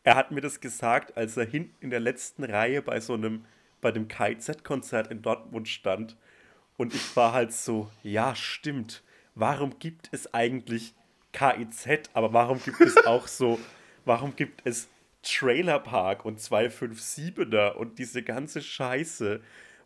[0.04, 3.46] er hat mir das gesagt, als er hinten in der letzten Reihe bei so einem,
[3.80, 6.16] bei dem KIZ-Konzert in Dortmund stand.
[6.76, 9.02] Und ich war halt so, ja, stimmt.
[9.34, 10.94] Warum gibt es eigentlich
[11.32, 13.58] KIZ, aber warum gibt es auch so,
[14.04, 14.88] warum gibt es
[15.22, 19.40] Trailer Park und 257er und diese ganze Scheiße?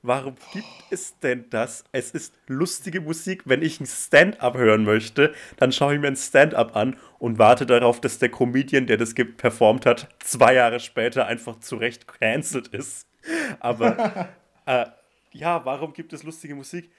[0.05, 1.83] warum gibt es denn das?
[1.91, 3.43] Es ist lustige Musik.
[3.47, 7.67] Wenn ich ein Stand-up hören möchte, dann schaue ich mir ein Stand-up an und warte
[7.67, 13.09] darauf, dass der Comedian, der das performt hat, zwei Jahre später einfach zurecht cancelled ist.
[13.61, 14.29] Aber
[14.67, 14.87] äh,
[15.33, 16.91] ja, warum gibt es lustige Musik?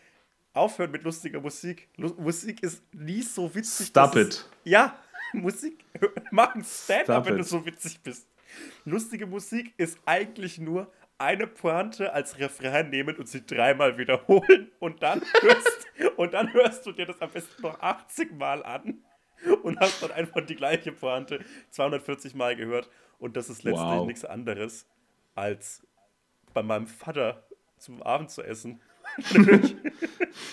[0.54, 1.90] Aufhören mit lustiger Musik.
[1.98, 3.88] Lu Musik ist nie so witzig.
[3.88, 4.28] Stop it.
[4.28, 4.98] Es, ja,
[5.34, 5.86] Musik.
[6.32, 8.28] Mach ein Stand-up, wenn du so witzig bist.
[8.86, 15.02] Lustige Musik ist eigentlich nur eine Pointe als Refrain nehmen und sie dreimal wiederholen und
[15.02, 19.04] dann hörst, und dann hörst du dir das am besten noch 80 Mal an
[19.64, 24.06] und hast dann einfach die gleiche Pointe 240 Mal gehört und das ist letztlich wow.
[24.06, 24.88] nichts anderes
[25.36, 25.86] als
[26.54, 27.44] bei meinem Vater
[27.78, 28.82] zum Abend zu essen.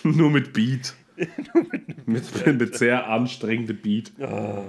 [0.02, 0.94] Nur mit Beat.
[2.06, 4.12] Mit, mit, mit, sehr anstrengendem Beat.
[4.20, 4.64] Oh.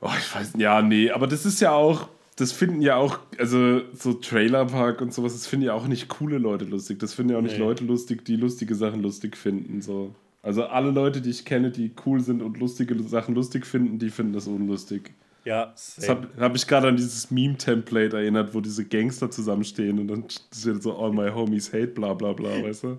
[0.00, 3.82] oh, ich weiß, ja, nee, aber das ist ja auch, das finden ja auch, also
[3.94, 6.98] so Trailerpark und sowas, das finden ja auch nicht coole Leute lustig.
[6.98, 7.64] Das finden ja auch nicht nee.
[7.64, 9.82] Leute lustig, die lustige Sachen lustig finden.
[9.82, 10.14] So.
[10.42, 14.10] Also alle Leute, die ich kenne, die cool sind und lustige Sachen lustig finden, die
[14.10, 15.12] finden das unlustig.
[15.44, 16.06] Ja, same.
[16.06, 20.24] Das habe hab ich gerade an dieses Meme-Template erinnert, wo diese Gangster zusammenstehen und dann
[20.30, 22.98] steht so All my homies hate, bla bla bla, weißt du?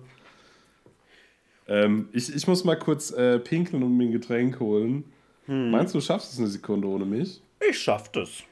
[1.66, 5.04] Ähm, ich, ich muss mal kurz äh, pinkeln und mir ein Getränk holen.
[5.46, 5.70] Hm.
[5.70, 7.40] Meinst du, du schaffst es eine Sekunde ohne mich?
[7.68, 8.42] Ich schaff das.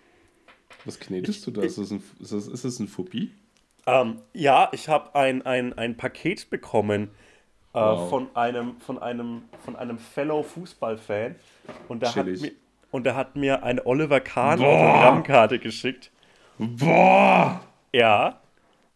[0.85, 1.63] Was knetest du da?
[1.63, 3.31] Ist das ein, ist das, ist das ein Phobie?
[3.87, 7.11] Ähm, ja, ich habe ein, ein, ein Paket bekommen
[7.75, 8.09] äh, wow.
[8.09, 11.37] von, einem, von, einem, von einem Fellow Fußballfan.
[11.89, 12.53] Und der, hat mir,
[12.91, 16.11] und der hat mir eine Oliver Kahn Autogrammkarte geschickt.
[16.59, 17.63] Boah!
[17.93, 18.41] Ja.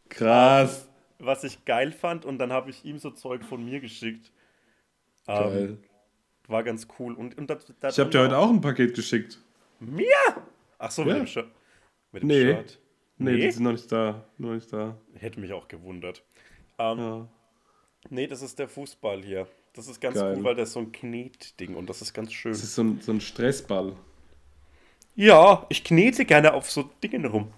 [0.08, 0.88] Krass.
[1.18, 4.32] Was ich geil fand und dann habe ich ihm so Zeug von mir geschickt.
[5.26, 5.78] Ähm, geil.
[6.48, 7.14] War ganz cool.
[7.14, 9.40] Und, und das, das ich habe dir heute auch ein Paket geschickt.
[9.80, 10.06] Mir?
[10.78, 11.08] Ach so, ja.
[11.08, 11.48] mit dem Shirt.
[12.12, 12.44] Mit dem nee.
[12.44, 12.78] Shirt.
[13.18, 14.26] Nee, nee, die sind noch nicht da.
[14.36, 14.96] Noch nicht da.
[15.14, 16.22] Hätte mich auch gewundert.
[16.78, 17.28] Ähm, ja.
[18.10, 19.48] Nee, das ist der Fußball hier.
[19.72, 20.36] Das ist ganz Geil.
[20.36, 22.52] cool, weil das ist so ein Knetding und das ist ganz schön.
[22.52, 23.96] Das ist so ein, so ein Stressball.
[25.14, 27.52] Ja, ich knete gerne auf so Dingen rum.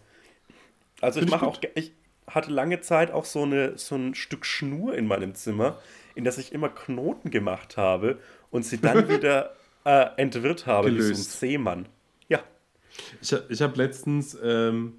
[1.01, 1.93] Also ich mache auch, ich
[2.29, 5.79] hatte lange Zeit auch so, eine, so ein Stück Schnur in meinem Zimmer,
[6.15, 8.19] in das ich immer Knoten gemacht habe
[8.51, 11.11] und sie dann wieder äh, entwirrt habe, Gelöst.
[11.11, 11.87] wie so ein Seemann.
[12.29, 12.41] Ja.
[13.21, 14.95] Ich, ich habe letztens, ähm,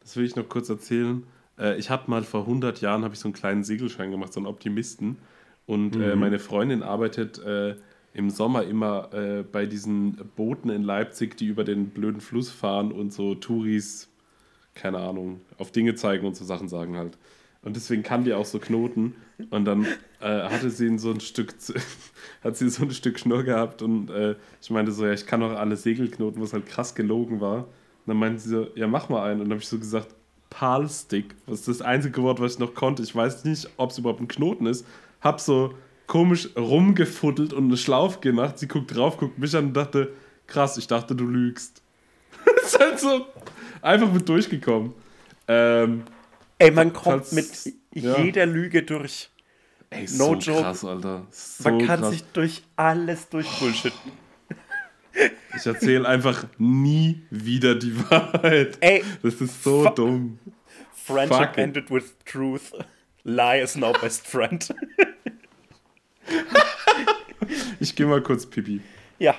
[0.00, 1.24] das will ich noch kurz erzählen,
[1.58, 4.46] äh, ich habe mal vor 100 Jahren ich so einen kleinen Segelschein gemacht, so einen
[4.46, 5.18] Optimisten.
[5.66, 6.04] Und äh, mhm.
[6.04, 7.76] äh, meine Freundin arbeitet äh,
[8.12, 12.90] im Sommer immer äh, bei diesen Booten in Leipzig, die über den blöden Fluss fahren
[12.90, 14.09] und so Touris,
[14.80, 17.18] keine Ahnung, auf Dinge zeigen und so Sachen sagen halt.
[17.62, 19.14] Und deswegen kann die auch so Knoten.
[19.50, 19.84] Und dann
[20.20, 21.54] äh, hatte sie so ein Stück,
[22.42, 25.42] hat sie so ein Stück Schnur gehabt und äh, ich meinte so, ja, ich kann
[25.42, 27.58] auch alle Segelknoten, was halt krass gelogen war.
[27.58, 29.40] Und dann meinte sie so, ja, mach mal einen.
[29.40, 30.14] Und dann habe ich so gesagt,
[30.48, 33.02] Palstick, was ist das einzige Wort, was ich noch konnte.
[33.02, 34.86] Ich weiß nicht, ob es überhaupt ein Knoten ist.
[35.20, 35.74] Hab so
[36.06, 38.58] komisch rumgefuddelt und eine Schlaufe gemacht.
[38.58, 40.12] Sie guckt drauf, guckt mich an und dachte,
[40.46, 41.82] krass, ich dachte, du lügst.
[42.64, 43.26] ist halt so
[43.82, 44.94] einfach mit durchgekommen.
[45.48, 46.04] Ähm,
[46.58, 47.48] Ey, man kommt mit
[47.94, 48.18] ja.
[48.18, 49.30] jeder Lüge durch.
[49.90, 50.62] Ey, no so joke.
[50.62, 51.26] krass, Alter.
[51.30, 52.10] So man kann krass.
[52.10, 54.12] sich durch alles durchbullshitten.
[55.56, 58.78] Ich erzähle einfach nie wieder die Wahrheit.
[58.80, 60.38] Ey, das ist so dumm.
[60.94, 62.72] Friendship Fuck ended with truth.
[63.24, 64.72] Lie is now best friend.
[67.80, 68.80] ich gehe mal kurz pipi.
[69.18, 69.34] Ja.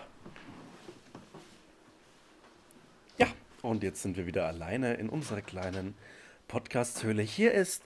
[3.17, 3.27] Ja,
[3.61, 5.95] und jetzt sind wir wieder alleine in unserer kleinen
[6.47, 7.21] Podcast-Höhle.
[7.21, 7.83] Hier ist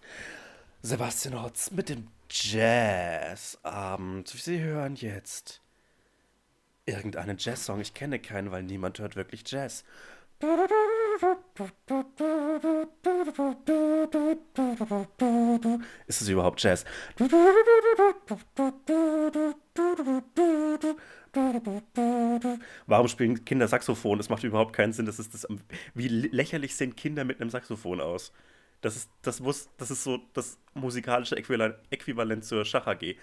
[0.81, 4.27] Sebastian Hotz mit dem Jazzabend.
[4.27, 5.61] Sie hören jetzt
[6.85, 7.81] irgendeinen Jazz-Song.
[7.81, 9.83] Ich kenne keinen, weil niemand hört wirklich Jazz.
[16.07, 16.85] Ist es überhaupt Jazz?
[22.87, 24.17] Warum spielen Kinder Saxophon?
[24.17, 25.05] Das macht überhaupt keinen Sinn.
[25.05, 25.47] Das ist das,
[25.93, 28.31] wie lächerlich sehen Kinder mit einem Saxophon aus?
[28.81, 33.15] Das ist, das muss, das ist so das musikalische Äquivalent zur Schach AG.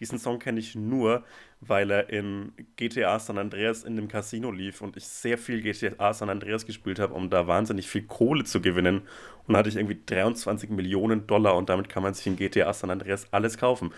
[0.00, 1.24] Diesen Song kenne ich nur,
[1.60, 6.14] weil er in GTA San Andreas in dem Casino lief und ich sehr viel GTA
[6.14, 9.02] San Andreas gespielt habe, um da wahnsinnig viel Kohle zu gewinnen.
[9.46, 12.90] Und hatte ich irgendwie 23 Millionen Dollar und damit kann man sich in GTA San
[12.90, 13.92] Andreas alles kaufen.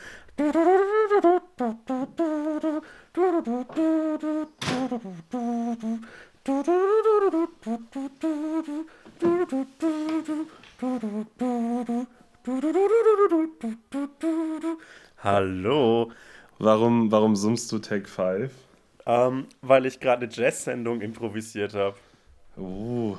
[15.23, 16.13] Hallo.
[16.59, 18.51] Warum, warum summst du Take 5?
[19.07, 21.97] Ähm, weil ich gerade eine Jazz-Sendung improvisiert habe.
[22.57, 23.17] Oh,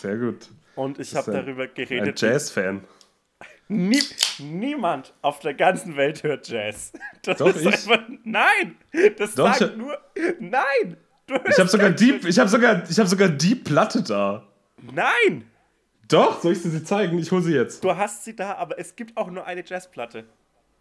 [0.00, 0.48] sehr gut.
[0.74, 2.20] Und ich habe ein- darüber Ein geredet.
[2.20, 2.82] Jazz-Fan.
[3.68, 4.00] Nie,
[4.38, 6.92] niemand auf der ganzen Welt hört Jazz.
[7.22, 7.66] Das Doch, ist ich.
[7.66, 8.08] einfach.
[8.24, 8.76] Nein!
[9.18, 9.98] Das Doch, sagt nur.
[10.40, 10.96] Nein!
[11.48, 14.46] Ich habe sogar ich habe sogar, ich habe sogar die Platte da.
[14.80, 15.44] Nein!
[16.08, 17.18] Doch, soll ich sie dir zeigen?
[17.18, 17.84] Ich hole sie jetzt.
[17.84, 20.24] Du hast sie da, aber es gibt auch nur eine Jazzplatte.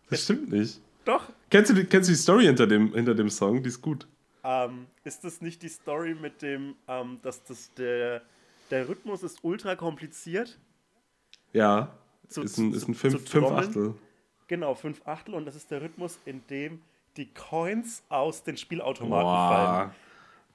[0.10, 0.80] Das stimmt nicht.
[1.06, 1.24] Doch.
[1.50, 3.62] Kennst du, die, kennst du die Story hinter dem, hinter dem Song?
[3.62, 4.08] Die ist gut.
[4.44, 8.22] Ähm, ist das nicht die Story mit dem, ähm, dass das der,
[8.72, 10.58] der Rhythmus ist ultra kompliziert?
[11.54, 11.94] Ja.
[12.30, 13.52] Zu- ist ein, ist ein fünf, fünf?
[13.52, 13.96] Achtel.
[14.48, 16.82] Genau, fünf Achtel und das ist der Rhythmus, in dem
[17.18, 19.50] die Coins aus den Spielautomaten Boah.
[19.50, 19.92] fallen.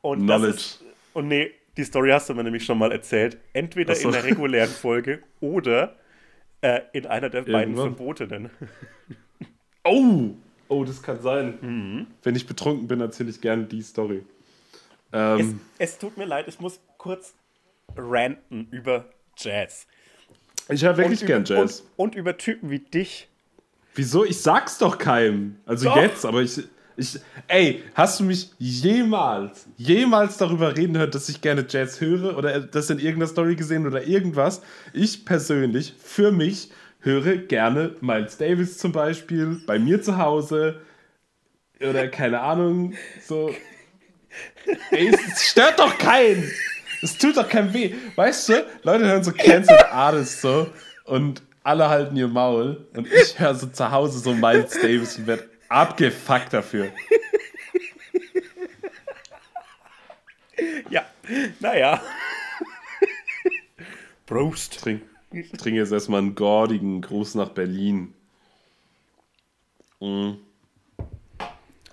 [0.00, 0.56] Und Knowledge.
[0.56, 3.38] ist, und nee, die Story hast du mir nämlich schon mal erzählt.
[3.52, 4.08] Entweder so.
[4.08, 5.96] in der regulären Folge oder
[6.60, 7.96] äh, in einer der beiden Irgendwann.
[7.96, 8.50] verbotenen.
[9.84, 10.30] Oh!
[10.68, 11.58] Oh, das kann sein.
[11.60, 12.06] Mhm.
[12.22, 14.24] Wenn ich betrunken bin, erzähle ich gerne die Story.
[15.10, 17.34] Es, Ähm, es tut mir leid, ich muss kurz
[17.96, 19.06] ranten über
[19.36, 19.88] Jazz.
[20.68, 21.80] ich höre wirklich und gern über, Jazz.
[21.96, 23.28] Und, und über Typen wie dich.
[23.94, 24.24] Wieso?
[24.24, 25.56] Ich sag's doch keinem.
[25.66, 25.96] Also Doch.
[25.96, 26.62] jetzt, aber ich,
[26.96, 27.18] ich.
[27.48, 32.60] Ey, hast du mich jemals, jemals darüber reden gehört, dass ich gerne Jazz höre oder
[32.60, 34.62] das in irgendeiner Story gesehen oder irgendwas?
[34.92, 36.70] Ich persönlich, für mich,
[37.02, 40.80] höre gerne Miles Davis zum Beispiel, bei mir zu Hause
[41.80, 42.94] oder keine Ahnung,
[43.26, 43.52] so.
[44.90, 46.50] Ey, es stört doch keinen.
[47.02, 47.94] Es tut doch keinem weh.
[48.14, 50.68] Weißt du, Leute hören so Cancelled Artists so
[51.04, 55.26] und alle halten ihr Maul und ich höre so zu Hause so Miles Davis und
[55.26, 56.92] werde abgefuckt dafür.
[60.90, 61.06] Ja,
[61.60, 62.00] naja.
[64.26, 64.80] Prost.
[64.80, 68.14] Trink, trinke jetzt erstmal einen gordigen Gruß nach Berlin.
[70.00, 70.32] Mm.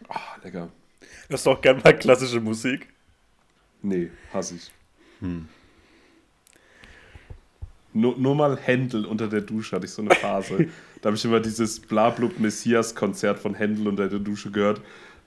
[0.08, 0.70] Ah, lecker.
[1.30, 2.88] Das ist doch gern mal klassische Musik.
[3.82, 4.72] Nee, hasse ich.
[7.94, 10.68] Nur, nur mal Händel unter der Dusche hatte ich so eine Phase.
[11.02, 14.82] da habe ich immer dieses Blablub Messias-Konzert von Händel unter der Dusche gehört.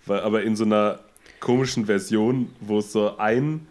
[0.06, 1.00] Weil, aber in so einer
[1.40, 3.66] komischen Version, wo es so einen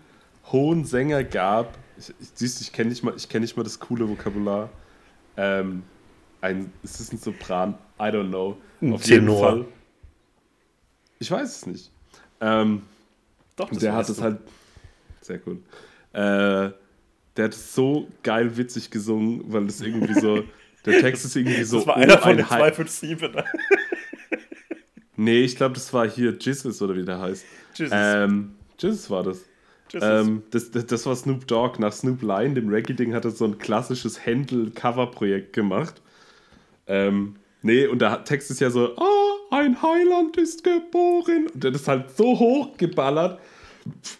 [0.51, 1.77] hohen Sänger gab.
[1.97, 4.69] Ich, ich, siehst du, ich kenne nicht, mal- ich kenn nicht mal das coole Vokabular.
[5.37, 5.83] Ähm,
[6.41, 7.75] ein, ist es ein Sopran?
[7.99, 8.57] I don't know.
[8.81, 9.39] Ein Auf jeden Tenor.
[9.39, 9.65] Fall.
[11.19, 11.91] Ich weiß es nicht.
[12.41, 12.81] Ähm,
[13.55, 14.39] Doch, das der hat es halt.
[15.21, 15.59] Sehr cool.
[16.13, 16.71] Äh,
[17.37, 20.43] der hat so geil witzig gesungen, weil das irgendwie so.
[20.85, 21.77] Der Text ist irgendwie so.
[21.77, 23.35] Das war oh, einer von den Hi- 257.
[23.35, 23.43] Ne?
[25.15, 27.45] Nee, ich glaube, das war hier Jizzes oder wie der heißt.
[27.75, 27.93] Jesus.
[27.95, 29.45] Ähm, Jizzes war das.
[29.91, 30.09] Jesus.
[30.09, 30.87] Ähm, das, das.
[30.87, 31.79] Das war Snoop Dogg.
[31.79, 36.01] Nach Snoop Lion, dem Reggae-Ding, hat er so ein klassisches Händel-Cover-Projekt gemacht.
[36.87, 41.47] Ähm, nee, und der Text ist ja so: Ah, ein Heiland ist geboren.
[41.53, 43.39] Und der ist halt so hochgeballert.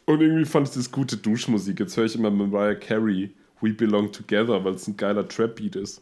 [0.05, 1.79] Und irgendwie fand ich das gute Duschmusik.
[1.79, 6.01] Jetzt höre ich immer Mariah Carey, We Belong Together, weil es ein geiler Trap-Beat ist.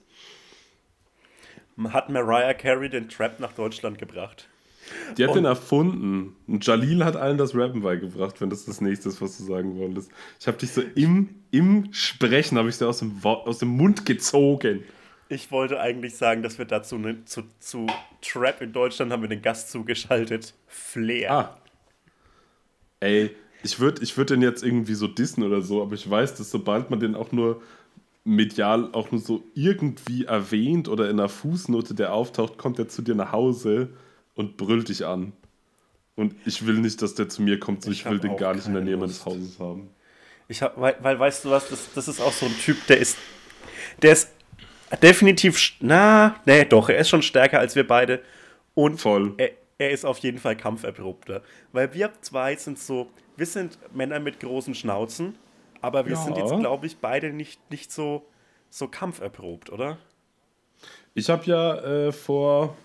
[1.90, 4.48] Hat Mariah Carey den Trap nach Deutschland gebracht?
[5.18, 6.36] Die hat Und- den erfunden.
[6.48, 9.78] Und Jalil hat allen das Rappen beigebracht, wenn das das nächste ist, was du sagen
[9.78, 10.12] wolltest.
[10.40, 14.06] Ich habe dich so im, im Sprechen, habe ich dir aus dem, aus dem Mund
[14.06, 14.84] gezogen.
[15.30, 17.86] Ich wollte eigentlich sagen, dass wir dazu ne, zu, zu
[18.22, 20.56] Trap in Deutschland haben wir den Gast zugeschaltet.
[20.68, 21.32] Flair.
[21.32, 21.58] Ah.
[23.00, 26.36] Ey, ich würde ich würd den jetzt irgendwie so dissen oder so, aber ich weiß,
[26.36, 27.62] dass sobald man den auch nur
[28.24, 33.02] medial auch nur so irgendwie erwähnt oder in einer Fußnote, der auftaucht, kommt er zu
[33.02, 33.90] dir nach Hause
[34.36, 35.34] und brüllt dich an.
[36.16, 38.54] Und ich will nicht, dass der zu mir kommt, so Ich ich, will den gar
[38.54, 39.26] nicht in der Nähe meines.
[39.26, 39.90] Hauses haben.
[40.50, 42.98] Ich hab, weil, weil, weißt du was, das, das ist auch so ein Typ, der
[42.98, 43.18] ist,
[44.02, 44.30] der ist
[45.02, 48.22] definitiv, na, nee, doch, er ist schon stärker als wir beide.
[48.74, 49.34] Und Voll.
[49.38, 51.42] er, er ist auf jeden Fall kampferprobter.
[51.72, 55.36] Weil wir zwei sind so, wir sind Männer mit großen Schnauzen,
[55.82, 56.24] aber wir Ja.
[56.24, 58.26] sind jetzt, glaube ich, beide nicht, nicht so,
[58.70, 59.98] so kampferprobt, oder?
[61.14, 61.76] Ich habe ja
[62.08, 62.76] äh, vor,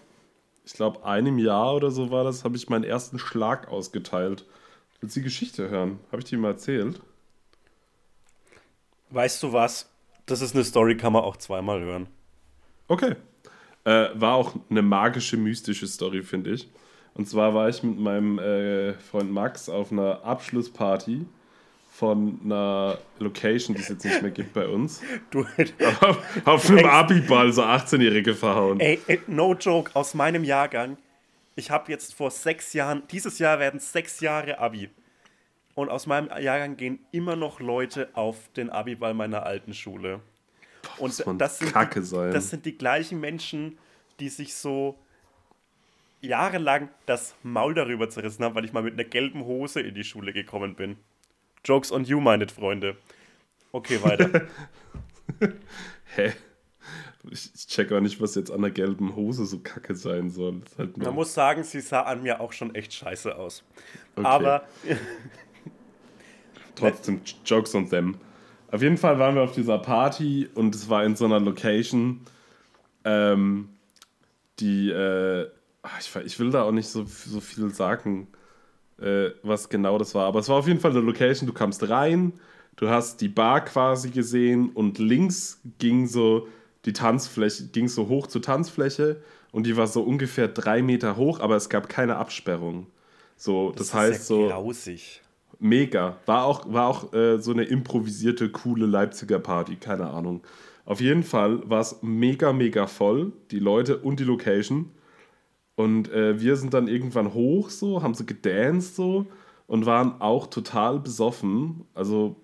[0.65, 4.47] ich glaube, einem Jahr oder so war das, habe ich meinen ersten Schlag ausgeteilt.
[5.01, 6.01] Willst du die Geschichte hören?
[6.13, 7.01] Habe ich die mal erzählt?
[9.11, 9.91] Weißt du was?
[10.27, 12.09] Das ist eine Story, kann man auch zweimal hören.
[12.89, 13.17] Okay.
[13.85, 16.69] Äh, war auch eine magische, mystische Story, finde ich.
[17.15, 21.27] Und zwar war ich mit meinem äh, Freund Max auf einer Abschlussparty
[21.93, 25.01] von einer Location, die es jetzt nicht mehr gibt bei uns.
[25.31, 25.47] Du,
[26.01, 28.81] auf, auf einem Abiball so 18-Jährige verhauen.
[28.81, 30.97] ey, ey, no joke, aus meinem Jahrgang,
[31.55, 34.91] ich habe jetzt vor sechs Jahren, dieses Jahr werden sechs Jahre Abi.
[35.77, 40.21] Und aus meinem Jahrgang gehen immer noch Leute auf den Abiball meiner alten Schule.
[40.99, 42.33] Und muss man das sind, Kacke die, sein.
[42.33, 43.79] das sind die gleichen Menschen,
[44.21, 44.99] die sich so
[46.25, 50.05] jahrelang das Maul darüber zerrissen haben, weil ich mal mit einer gelben Hose in die
[50.05, 50.97] Schule gekommen bin.
[51.65, 52.97] Jokes on you, meine Freunde.
[53.73, 54.43] Okay, weiter.
[56.17, 56.33] Hä?
[57.31, 60.61] Ich, ich check auch nicht, was jetzt an der gelben Hose so kacke sein soll.
[60.77, 63.65] Halt Man muss sagen, sie sah an mir auch schon echt scheiße aus.
[64.17, 64.27] Okay.
[64.27, 64.69] Aber.
[66.75, 68.19] Trotzdem, Jokes on them.
[68.71, 72.21] Auf jeden Fall waren wir auf dieser Party und es war in so einer Location,
[73.05, 73.71] ähm,
[74.59, 75.49] die, äh,
[75.99, 78.29] ich, ich, will da auch nicht so, so viel sagen,
[79.01, 81.89] äh, was genau das war, aber es war auf jeden Fall eine Location, du kamst
[81.89, 82.33] rein,
[82.77, 86.49] du hast die Bar quasi gesehen und links ging so
[86.85, 89.21] die Tanzfläche, ging so hoch zur Tanzfläche
[89.53, 92.87] und die war so ungefähr drei Meter hoch, aber es gab keine Absperrung.
[93.37, 94.49] So, das, das heißt ja so.
[94.49, 95.23] Grausig.
[95.59, 96.19] Mega.
[96.27, 100.43] War auch, war auch äh, so eine improvisierte, coole Leipziger Party, keine Ahnung.
[100.85, 104.91] Auf jeden Fall war es mega, mega voll, die Leute und die Location.
[105.77, 109.27] Und äh, wir sind dann irgendwann hoch so, haben so gedanced so
[109.67, 111.85] und waren auch total besoffen.
[111.95, 112.37] Also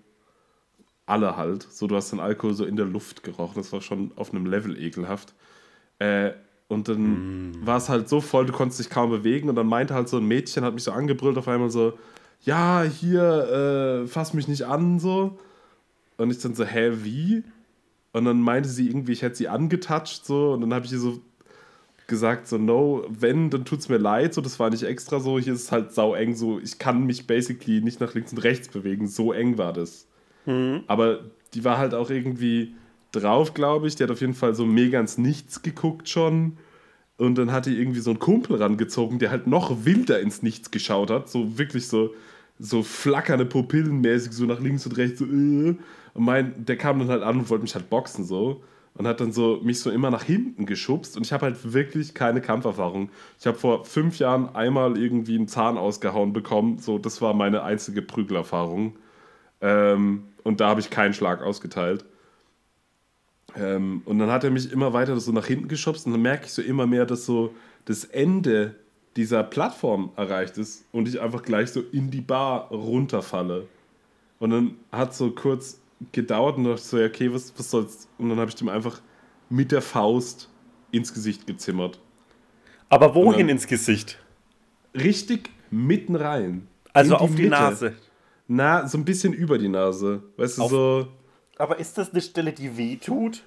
[1.05, 1.63] alle halt.
[1.63, 3.55] So, du hast den Alkohol so in der Luft gerochen.
[3.55, 5.33] Das war schon auf einem Level ekelhaft.
[5.99, 6.31] Äh,
[6.67, 7.65] und dann mm.
[7.65, 9.49] war es halt so voll, du konntest dich kaum bewegen.
[9.49, 11.93] Und dann meinte halt so ein Mädchen, hat mich so angebrüllt auf einmal so,
[12.43, 15.37] ja, hier, äh, fass mich nicht an, so.
[16.17, 17.43] Und ich dann so, hä, wie?
[18.13, 20.53] Und dann meinte sie irgendwie, ich hätte sie angetatscht, so.
[20.53, 21.19] Und dann habe ich ihr so
[22.11, 25.53] gesagt, so, no, wenn, dann tut's mir leid, so, das war nicht extra so, hier
[25.53, 28.67] ist es halt sau eng, so, ich kann mich basically nicht nach links und rechts
[28.67, 30.05] bewegen, so eng war das.
[30.45, 30.83] Mhm.
[30.85, 31.21] Aber
[31.55, 32.75] die war halt auch irgendwie
[33.11, 36.57] drauf, glaube ich, die hat auf jeden Fall so mega ins Nichts geguckt schon.
[37.17, 40.69] Und dann hat die irgendwie so einen Kumpel rangezogen, der halt noch wilder ins Nichts
[40.69, 42.13] geschaut hat, so wirklich so,
[42.59, 45.75] so flackernde Pupillen mäßig, so nach links und rechts, so, äh.
[46.13, 48.61] Und mein, der kam dann halt an und wollte mich halt boxen, so.
[48.95, 51.15] Und hat dann so mich so immer nach hinten geschubst.
[51.15, 53.09] Und ich habe halt wirklich keine Kampferfahrung.
[53.39, 56.77] Ich habe vor fünf Jahren einmal irgendwie einen Zahn ausgehauen bekommen.
[56.77, 58.97] So, das war meine einzige Prügelerfahrung.
[59.61, 62.05] Ähm, und da habe ich keinen Schlag ausgeteilt.
[63.55, 66.05] Ähm, und dann hat er mich immer weiter so nach hinten geschubst.
[66.05, 67.53] Und dann merke ich so immer mehr, dass so
[67.85, 68.75] das Ende
[69.15, 73.67] dieser Plattform erreicht ist und ich einfach gleich so in die Bar runterfalle.
[74.39, 75.80] Und dann hat so kurz
[76.11, 78.07] gedauert und dachte so, ja, okay, was, was soll's?
[78.17, 79.01] Und dann habe ich dem einfach
[79.49, 80.49] mit der Faust
[80.91, 81.99] ins Gesicht gezimmert.
[82.89, 84.17] Aber wohin ins Gesicht?
[84.93, 86.67] Richtig mitten rein.
[86.93, 87.49] Also die auf die Mitte.
[87.49, 87.95] Nase.
[88.47, 90.23] Na, so ein bisschen über die Nase.
[90.35, 91.07] Weißt du, auf, so.
[91.57, 93.43] Aber ist das eine Stelle, die weh tut?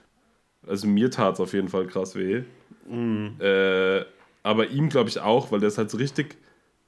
[0.66, 2.44] Also mir tat es auf jeden Fall krass weh.
[2.88, 3.40] Mm.
[3.40, 4.04] Äh,
[4.42, 6.36] aber ihm glaube ich auch, weil der ist halt so richtig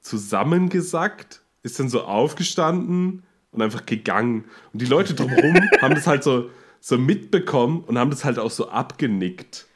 [0.01, 4.45] zusammengesackt, ist dann so aufgestanden und einfach gegangen.
[4.73, 8.51] Und die Leute drumherum haben das halt so, so mitbekommen und haben das halt auch
[8.51, 9.67] so abgenickt.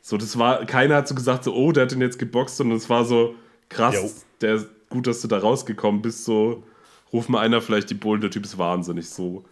[0.00, 2.76] So, das war, keiner hat so gesagt, so, oh, der hat den jetzt geboxt, sondern
[2.76, 3.36] es war so,
[3.68, 6.64] krass, der, gut, dass du da rausgekommen bist, so,
[7.12, 9.44] ruf mal einer vielleicht die Bullen, der Typ ist wahnsinnig, so.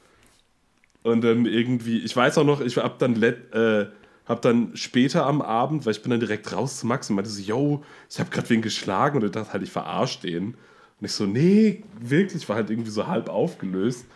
[1.03, 3.87] Und dann irgendwie, ich weiß auch noch, ich hab dann, let, äh,
[4.27, 7.31] hab dann später am Abend, weil ich bin dann direkt raus zu Max und meinte
[7.31, 10.57] so, yo, ich hab grad wen geschlagen und ich dachte halt, ich verarsche den.
[11.01, 14.07] Und ich so, nee, wirklich, war halt irgendwie so halb aufgelöst.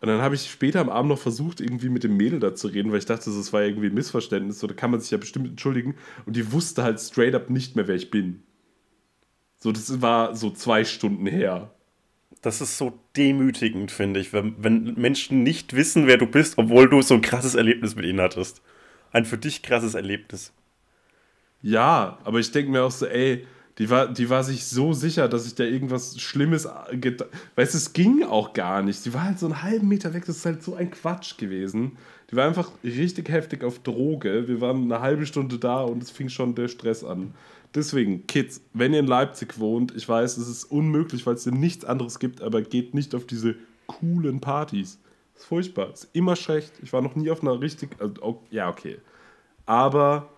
[0.00, 2.68] Und dann habe ich später am Abend noch versucht, irgendwie mit dem Mädel da zu
[2.68, 5.18] reden, weil ich dachte, das war irgendwie ein Missverständnis, so da kann man sich ja
[5.18, 5.94] bestimmt entschuldigen.
[6.26, 8.42] Und die wusste halt straight up nicht mehr, wer ich bin.
[9.58, 11.70] So, das war so zwei Stunden her.
[12.40, 16.88] Das ist so demütigend, finde ich, wenn, wenn Menschen nicht wissen, wer du bist, obwohl
[16.88, 18.60] du so ein krasses Erlebnis mit ihnen hattest.
[19.12, 20.52] Ein für dich krasses Erlebnis.
[21.60, 23.46] Ja, aber ich denke mir auch so, ey,
[23.78, 26.66] die war, die war sich so sicher, dass ich da irgendwas Schlimmes.
[26.66, 29.04] Weißt du, es ging auch gar nicht.
[29.04, 30.24] Die war halt so einen halben Meter weg.
[30.26, 31.96] Das ist halt so ein Quatsch gewesen.
[32.30, 34.46] Die war einfach richtig heftig auf Droge.
[34.46, 37.34] Wir waren eine halbe Stunde da und es fing schon der Stress an.
[37.74, 41.52] Deswegen, Kids, wenn ihr in Leipzig wohnt, ich weiß, es ist unmöglich, weil es hier
[41.52, 43.54] nichts anderes gibt, aber geht nicht auf diese
[43.86, 44.98] coolen Partys.
[45.34, 45.92] Ist furchtbar.
[45.92, 46.72] Ist immer schlecht.
[46.82, 47.96] Ich war noch nie auf einer richtig.
[47.98, 48.98] Also, ja, okay.
[49.64, 50.28] Aber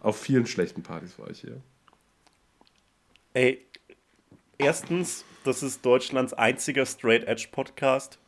[0.00, 1.62] auf vielen schlechten Partys war ich hier.
[3.38, 3.64] Ey,
[4.58, 8.18] erstens, das ist Deutschlands einziger Straight Edge Podcast.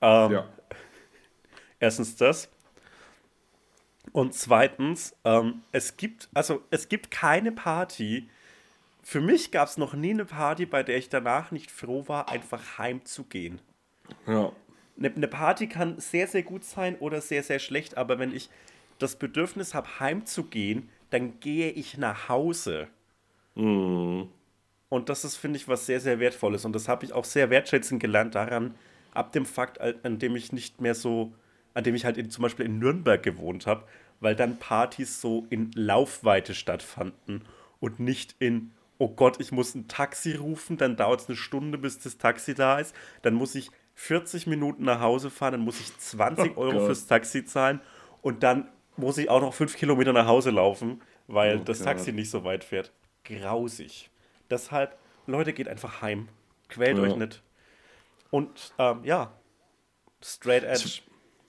[0.00, 0.48] Ähm, ja.
[1.80, 2.48] Erstens das.
[4.12, 8.30] Und zweitens, ähm, es gibt, also es gibt keine Party.
[9.02, 12.28] Für mich gab es noch nie eine Party, bei der ich danach nicht froh war,
[12.28, 13.60] einfach heimzugehen.
[14.28, 14.52] Ja.
[14.96, 18.50] Eine, eine Party kann sehr, sehr gut sein oder sehr, sehr schlecht, aber wenn ich
[19.00, 22.86] das Bedürfnis habe, heimzugehen, dann gehe ich nach Hause.
[23.54, 24.28] Mhm.
[24.88, 26.64] Und das ist, finde ich, was sehr, sehr Wertvolles.
[26.64, 28.74] Und das habe ich auch sehr wertschätzend gelernt daran,
[29.12, 31.32] ab dem Fakt, an dem ich nicht mehr so,
[31.74, 33.84] an dem ich halt in, zum Beispiel in Nürnberg gewohnt habe,
[34.20, 37.42] weil dann Partys so in Laufweite stattfanden
[37.80, 41.78] und nicht in, oh Gott, ich muss ein Taxi rufen, dann dauert es eine Stunde,
[41.78, 45.80] bis das Taxi da ist, dann muss ich 40 Minuten nach Hause fahren, dann muss
[45.80, 46.86] ich 20 Oh Euro Gott.
[46.86, 47.80] fürs Taxi zahlen
[48.20, 51.86] und dann muss ich auch noch 5 Kilometer nach Hause laufen, weil Oh das Gott.
[51.86, 52.92] Taxi nicht so weit fährt.
[53.24, 54.10] Grausig.
[54.50, 54.96] Deshalb,
[55.26, 56.28] Leute, geht einfach heim.
[56.68, 57.04] Quält Ja.
[57.04, 57.42] euch nicht.
[58.30, 59.32] Und ähm, ja,
[60.22, 61.00] Straight Edge.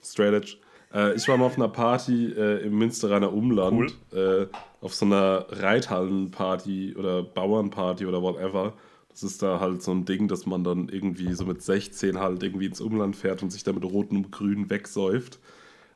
[0.02, 0.56] Straight Edge.
[0.92, 4.46] Äh, ich war mal auf einer Party äh, im Münsteraner Umland, äh,
[4.80, 8.74] auf so einer Reithallenparty oder Bauernparty oder whatever.
[9.08, 12.42] Das ist da halt so ein Ding, dass man dann irgendwie so mit 16 halt
[12.42, 15.38] irgendwie ins Umland fährt und sich da mit roten und grün wegsäuft.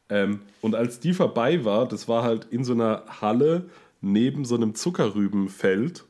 [0.09, 3.69] Ähm, und als die vorbei war, das war halt in so einer Halle
[4.01, 6.05] neben so einem Zuckerrübenfeld.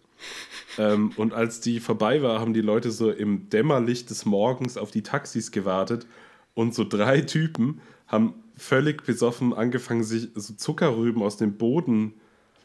[0.79, 4.91] Ähm, und als die vorbei war, haben die Leute so im Dämmerlicht des Morgens auf
[4.91, 6.07] die Taxis gewartet.
[6.55, 12.15] Und so drei Typen haben völlig besoffen angefangen, sich so Zuckerrüben aus dem Boden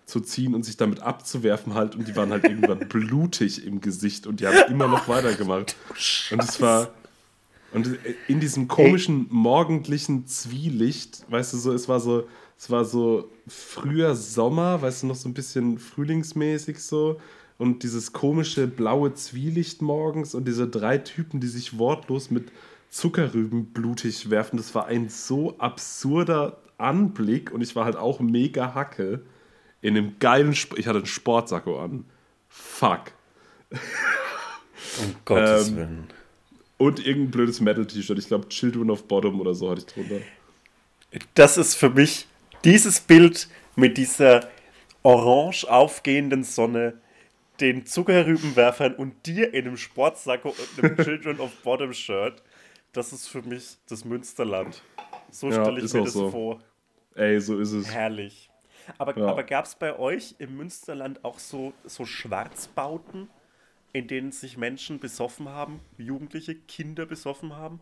[0.05, 1.95] zu ziehen und sich damit abzuwerfen halt.
[1.95, 5.76] Und die waren halt irgendwann blutig im Gesicht und die haben immer noch weitergemacht.
[6.32, 6.93] Und es war.
[7.71, 7.97] Und
[8.28, 14.15] in diesem komischen morgendlichen Zwielicht, weißt du, so, es war so, es war so früher
[14.15, 17.19] Sommer, weißt du, noch so ein bisschen frühlingsmäßig so.
[17.57, 22.51] Und dieses komische blaue Zwielicht morgens und diese drei Typen, die sich wortlos mit
[22.89, 28.73] Zuckerrüben blutig werfen, das war ein so absurder Anblick und ich war halt auch mega
[28.73, 29.21] Hacke
[29.81, 32.05] in einem geilen, Sp ich hatte einen Sportsacko an.
[32.49, 33.11] Fuck.
[33.71, 36.07] Um Gottes Ähm, Willen.
[36.77, 38.17] Und irgendein blödes Metal-T-Shirt.
[38.17, 40.21] Ich glaube, Children of Bottom oder so hatte ich drunter.
[41.35, 42.27] Das ist für mich
[42.64, 44.49] dieses Bild mit dieser
[45.03, 47.01] orange aufgehenden Sonne,
[47.59, 52.41] den Zuckerrübenwerfern und dir in einem Sportsacko und einem Children of Bottom Shirt.
[52.93, 54.82] Das ist für mich das Münsterland.
[55.30, 56.30] So Ja, stelle ich mir das so.
[56.30, 56.59] vor.
[57.16, 57.91] Ey, so ist es.
[57.91, 58.49] Herrlich.
[58.97, 59.28] Aber, Ja.
[59.28, 63.30] aber gab es bei euch im Münsterland auch so, so Schwarzbauten,
[63.93, 67.80] in denen sich Menschen besoffen haben, Jugendliche, Kinder besoffen haben?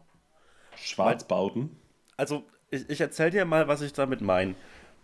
[0.76, 1.76] Schwarzbauten.
[2.18, 4.56] Also, ich, ich erzähle dir mal, was ich damit meine.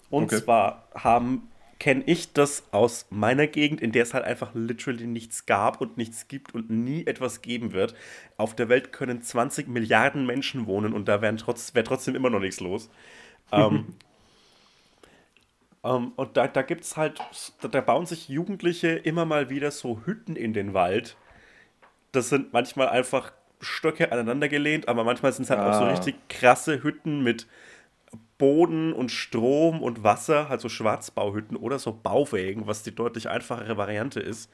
[0.10, 0.34] Und Okay.
[0.34, 1.50] zwar haben
[1.80, 5.98] kenne ich das aus meiner Gegend, in der es halt einfach literally nichts gab und
[5.98, 7.96] nichts gibt und nie etwas geben wird.
[8.38, 12.32] Auf der Welt können 20 Milliarden Menschen wohnen und da wäre trotz, wär trotzdem immer
[12.32, 12.90] noch nichts los.
[13.52, 13.96] ähm,
[15.84, 17.20] ähm, und da, da gibt es halt,
[17.62, 21.18] da, da bauen sich Jugendliche immer mal wieder so Hütten in den Wald.
[22.12, 25.90] Das sind manchmal einfach Stöcke aneinander gelehnt, aber manchmal sind es halt auch so Ah.
[25.90, 27.48] richtig krasse Hütten mit
[28.38, 33.78] Boden und Strom und Wasser, halt so Schwarzbauhütten oder so Bauwägen, was die deutlich einfachere
[33.78, 34.52] Variante ist.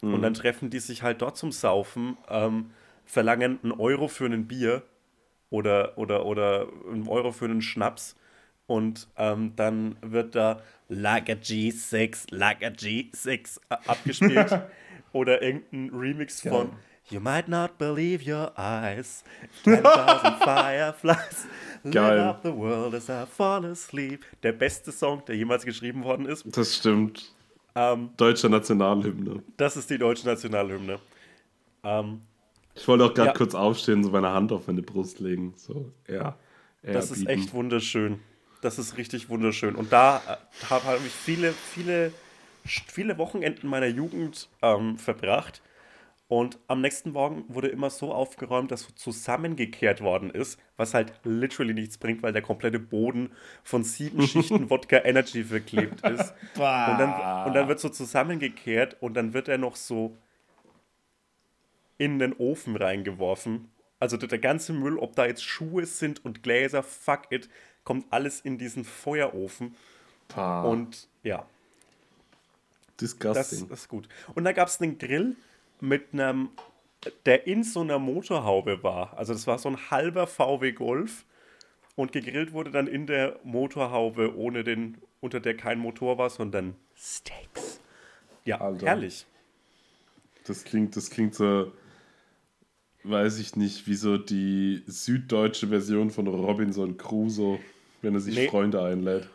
[0.00, 2.70] Und dann treffen die sich halt dort zum Saufen, ähm,
[3.06, 4.82] verlangen einen Euro für ein Bier
[5.50, 8.16] oder, oder, oder einen Euro für einen Schnaps.
[8.66, 14.58] Und ähm, dann wird da Like a G6, Like a G6 a- abgespielt.
[15.12, 16.72] oder irgendein Remix von
[17.10, 19.24] You might not believe your eyes.
[19.64, 21.46] 10,000 fireflies.
[21.90, 22.16] Geil.
[22.16, 24.24] Light up the world as I fall asleep.
[24.42, 26.44] Der beste Song, der jemals geschrieben worden ist.
[26.56, 27.30] Das stimmt.
[27.74, 29.42] Ähm, Deutsche Nationalhymne.
[29.56, 30.98] das ist die deutsche Nationalhymne.
[31.82, 32.22] Ähm,
[32.74, 33.34] Ich wollte auch gerade Ja.
[33.34, 35.52] kurz aufstehen und so meine Hand auf meine Brust legen.
[35.56, 36.36] So, ja.
[36.82, 38.20] Das ist echt wunderschön.
[38.62, 39.74] Das ist richtig wunderschön.
[39.74, 42.12] Und da äh, habe hab ich viele, viele,
[42.64, 45.60] viele Wochenenden meiner Jugend ähm, verbracht.
[46.26, 51.12] Und am nächsten Morgen wurde immer so aufgeräumt, dass so zusammengekehrt worden ist, was halt
[51.22, 53.30] literally nichts bringt, weil der komplette Boden
[53.62, 56.32] von sieben Schichten Wodka Energy verklebt ist.
[56.54, 60.16] Und dann, und dann wird so zusammengekehrt und dann wird er noch so
[61.98, 63.70] in den Ofen reingeworfen.
[64.00, 67.48] Also der, ganze Müll, ob da jetzt Schuhe sind und Gläser, fuck it,
[67.84, 69.76] kommt alles in diesen Feuerofen.
[70.28, 71.46] Pah, Und ja,
[72.96, 73.68] das disgusting.
[73.70, 74.08] ist gut.
[74.34, 75.36] Und da gab es einen Grill
[75.88, 76.50] mit einem,
[77.26, 79.16] der in so einer Motorhaube war.
[79.18, 81.24] Also das war so ein halber VW Golf
[81.96, 86.74] und gegrillt wurde dann in der Motorhaube, ohne den, unter der kein Motor war, sondern
[86.96, 87.80] Steaks.
[88.44, 88.86] Ja, Alter.
[88.86, 89.26] herrlich.
[90.46, 91.72] Das klingt, das klingt so,
[93.04, 97.58] weiß ich nicht, wie so die süddeutsche Version von Robinson Crusoe,
[98.02, 98.48] wenn er sich Nee.
[98.48, 99.28] Freunde einlädt.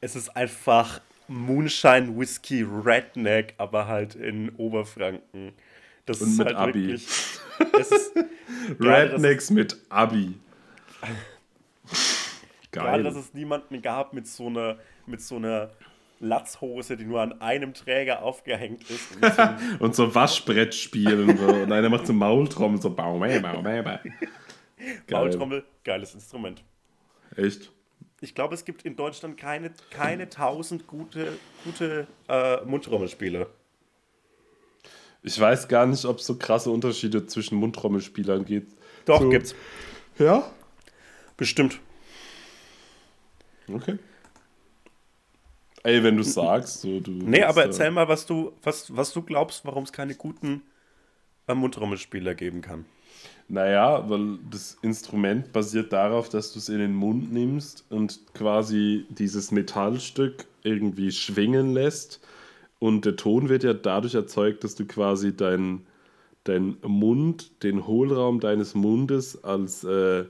[0.00, 5.52] Es ist einfach Moonshine Whisky Redneck, aber halt in Oberfranken.
[6.06, 6.86] Das Und ist mit halt Abi.
[6.88, 7.06] wirklich.
[8.78, 10.34] Gerade, Rednecks mit Abi.
[12.70, 13.22] gerade, dass Geil.
[13.22, 15.70] es niemanden gab mit so einer, mit so einer
[16.20, 19.16] Latzhose, die nur an einem Träger aufgehängt ist.
[19.16, 19.42] Und so
[19.84, 21.46] Und so Waschbrett spielen und so.
[21.46, 23.82] Und einer macht so Maultrommel, so bau, bau, bau, bau.
[23.86, 24.98] Geil.
[25.10, 26.62] Maultrommel, geiles Instrument.
[27.36, 27.72] Echt?
[28.20, 31.32] Ich glaube, es gibt in Deutschland keine, keine tausend gute,
[31.64, 33.48] gute äh, Mundtrommelspieler.
[35.22, 38.66] Ich weiß gar nicht, ob es so krasse Unterschiede zwischen Mundtrommelspielern geht.
[39.04, 39.54] Doch, so, gibt's.
[40.18, 40.50] Ja?
[41.36, 41.80] Bestimmt.
[43.72, 43.98] Okay.
[45.84, 47.10] Ey, wenn du sagst, so du.
[47.10, 50.14] Nee, willst, aber äh, erzähl mal, was du, was, was du glaubst, warum es keine
[50.14, 50.62] guten
[51.48, 52.84] äh, Mundtrommelspieler geben kann.
[53.48, 59.06] Naja, weil das Instrument basiert darauf, dass du es in den Mund nimmst und quasi
[59.10, 62.20] dieses Metallstück irgendwie schwingen lässt.
[62.82, 65.86] Und der Ton wird ja dadurch erzeugt, dass du quasi deinen
[66.42, 70.24] dein Mund, den Hohlraum deines Mundes als, äh,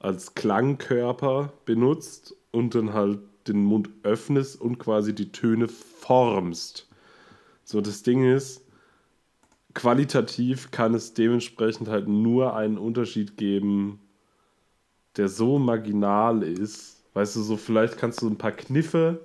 [0.00, 6.88] als Klangkörper benutzt und dann halt den Mund öffnest und quasi die Töne formst.
[7.62, 8.64] So, das Ding ist,
[9.74, 14.00] qualitativ kann es dementsprechend halt nur einen Unterschied geben,
[15.16, 17.04] der so marginal ist.
[17.12, 19.24] Weißt du, so vielleicht kannst du ein paar Kniffe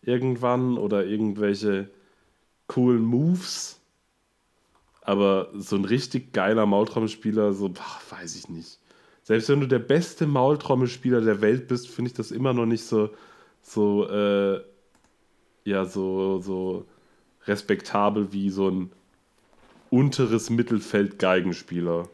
[0.00, 1.90] irgendwann oder irgendwelche
[2.66, 3.80] coolen Moves,
[5.02, 8.78] aber so ein richtig geiler Maultrommelspieler, so, boah, weiß ich nicht.
[9.22, 12.84] Selbst wenn du der beste Maultrommelspieler der Welt bist, finde ich das immer noch nicht
[12.84, 13.10] so,
[13.62, 14.60] so, äh,
[15.64, 16.86] ja, so, so
[17.46, 18.92] respektabel wie so ein
[19.90, 22.08] unteres Mittelfeld Geigenspieler.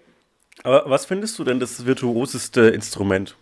[0.63, 3.37] Aber was findest du denn das virtuoseste Instrument?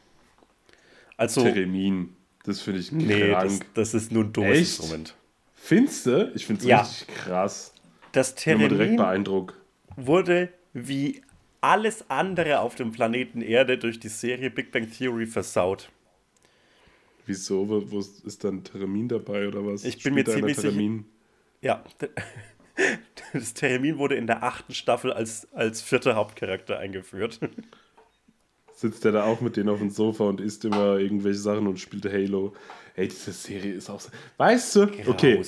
[1.16, 2.16] Also, Theremin.
[2.44, 3.66] Das finde ich nee, das, krank.
[3.74, 4.80] das ist nur ein dummes Echt?
[4.80, 5.14] Instrument.
[5.62, 6.32] Findest du?
[6.34, 6.80] Ich finde es Ja.
[6.80, 7.74] richtig krass.
[8.12, 9.54] Das immer direkt beeindruckt.
[9.96, 11.22] wurde wie
[11.60, 15.90] alles andere auf dem Planeten Erde durch die Serie Big Bang Theory versaut.
[17.26, 17.68] Wieso?
[17.68, 19.84] Wo, ist dann Theremin dabei oder was?
[19.84, 21.04] Ich bin mir Spielt einer ziemlich sicher-?
[21.60, 21.84] Ja,
[23.32, 27.38] das Theremin wurde in der achten Staffel als, als vierter Hauptcharakter eingeführt.
[28.80, 31.78] Sitzt der da auch mit denen auf dem Sofa und isst immer irgendwelche Sachen und
[31.78, 32.54] spielt Halo.
[32.94, 34.08] Ey, diese Serie ist auch so.
[34.38, 34.82] Weißt du?
[35.06, 35.44] Okay.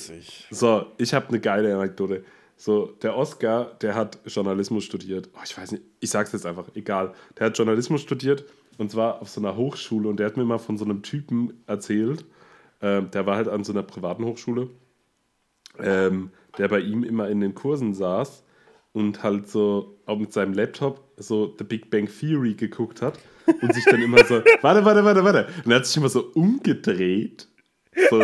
[0.50, 2.26] So, ich habe eine geile Anekdote.
[2.58, 5.30] So, der Oscar, der hat Journalismus studiert.
[5.32, 7.14] Oh, ich weiß nicht, ich sag's jetzt einfach, egal.
[7.38, 8.44] Der hat Journalismus studiert
[8.76, 11.64] und zwar auf so einer Hochschule und der hat mir mal von so einem Typen
[11.66, 12.26] erzählt.
[12.82, 14.68] Ähm, der war halt an so einer privaten Hochschule,
[15.78, 18.44] ähm, der bei ihm immer in den Kursen saß
[18.92, 23.18] und halt so auch mit seinem Laptop so The Big Bang Theory geguckt hat
[23.60, 25.48] und sich dann immer so, warte, warte, warte, warte.
[25.64, 27.48] Und er hat sich immer so umgedreht
[28.10, 28.22] so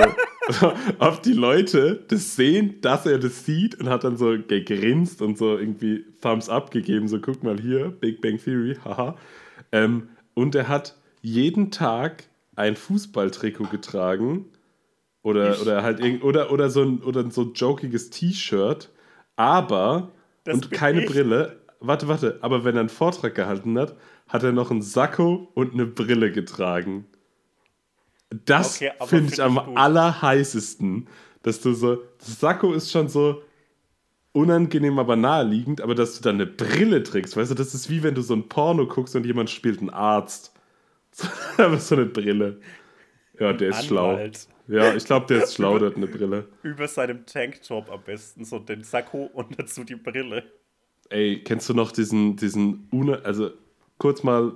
[0.98, 5.36] auf die Leute das sehen, dass er das sieht und hat dann so gegrinst und
[5.36, 9.16] so irgendwie Thumbs up gegeben, so guck mal hier, Big Bang Theory, haha.
[9.72, 12.24] Ähm, und er hat jeden Tag
[12.56, 14.46] ein Fußballtrikot getragen
[15.22, 18.90] oder, oder halt irgend, oder, oder so ein oder so ein jokiges T-Shirt,
[19.36, 20.12] aber
[20.44, 21.10] Das und keine ich.
[21.10, 21.57] Brille.
[21.80, 23.96] Warte, warte, aber wenn er einen Vortrag gehalten hat,
[24.28, 27.06] hat er noch einen Sakko und eine Brille getragen.
[28.44, 29.76] Das Okay, finde ich find am ich gut.
[29.76, 31.08] allerheißesten,
[31.42, 33.42] dass du so, das Sakko ist schon so
[34.32, 38.02] unangenehm, aber naheliegend, aber dass du dann eine Brille trägst, weißt du, das ist wie
[38.02, 40.54] wenn du so ein Porno guckst und jemand spielt einen Arzt.
[41.58, 42.60] aber so eine Brille.
[43.38, 44.14] Ja, der ist schlau.
[44.14, 44.48] Anwalt.
[44.68, 46.48] Ja, ich glaube, der ist schlau, der hat eine Brille.
[46.62, 50.44] Über seinem Tanktop am besten, so den Sakko und dazu die Brille.
[51.10, 53.50] Ey, kennst du noch diesen, diesen, Una also
[53.98, 54.52] kurz mal,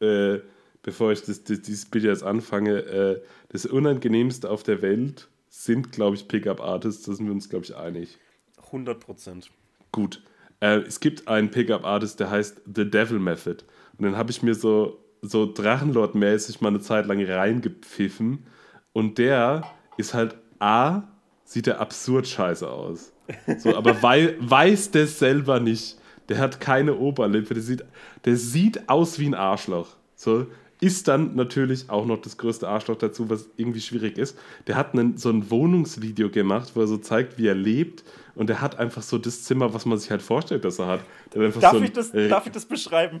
[0.00, 0.38] äh,
[0.82, 5.92] bevor ich das, das, dieses Bild jetzt anfange, äh, das Unangenehmste auf der Welt sind,
[5.92, 8.18] glaube ich, Pickup-Artists, da sind wir uns, glaube ich, einig.
[8.66, 9.50] 100 Prozent.
[9.92, 10.22] Gut.
[10.60, 13.64] Äh, es gibt einen Pickup-Artist, der heißt The Devil Method.
[13.98, 18.46] Und dann habe ich mir so, so Drachenlord-mäßig mal eine Zeit lang reingepfiffen.
[18.94, 19.64] Und der
[19.98, 21.02] ist halt A,
[21.44, 23.12] sieht er absurd scheiße aus.
[23.58, 25.96] So, aber wei weiß der selber nicht.
[26.28, 27.54] Der hat keine Oberlippe.
[27.54, 27.84] Der sieht,
[28.24, 29.88] der sieht aus wie ein Arschloch.
[30.14, 30.46] So,
[30.80, 34.36] ist dann natürlich auch noch das größte Arschloch dazu, was irgendwie schwierig ist.
[34.66, 38.02] Der hat einen, so ein Wohnungsvideo gemacht, wo er so zeigt, wie er lebt.
[38.34, 41.00] Und er hat einfach so das Zimmer, was man sich halt vorstellt, dass er hat.
[41.34, 43.20] Darf, so ich das, äh, darf ich das beschreiben?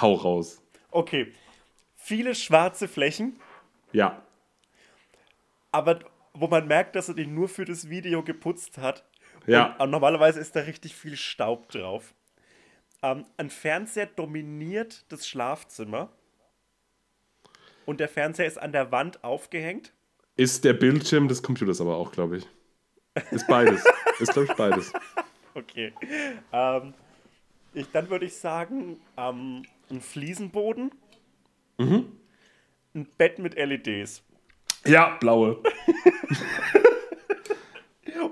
[0.00, 0.62] Hau raus.
[0.90, 1.32] Okay.
[1.96, 3.36] Viele schwarze Flächen,
[3.92, 4.22] Ja.
[5.72, 6.00] aber
[6.34, 9.04] wo man merkt, dass er die nur für das Video geputzt hat.
[9.46, 9.72] Ja.
[9.74, 12.14] Und, und normalerweise ist da richtig viel Staub drauf.
[13.02, 16.10] Ähm, ein Fernseher dominiert das Schlafzimmer.
[17.86, 19.92] Und der Fernseher ist an der Wand aufgehängt.
[20.36, 22.46] Ist der Bildschirm des Computers aber auch, glaube ich.
[23.30, 23.84] Ist beides.
[24.18, 24.92] ist, glaube ich, beides.
[25.54, 25.92] Okay.
[26.52, 26.94] Ähm,
[27.74, 30.90] ich, dann würde ich sagen, ähm, ein Fliesenboden.
[31.78, 32.12] Mhm.
[32.94, 34.22] Ein Bett mit LEDs.
[34.86, 35.62] Ja, blaue.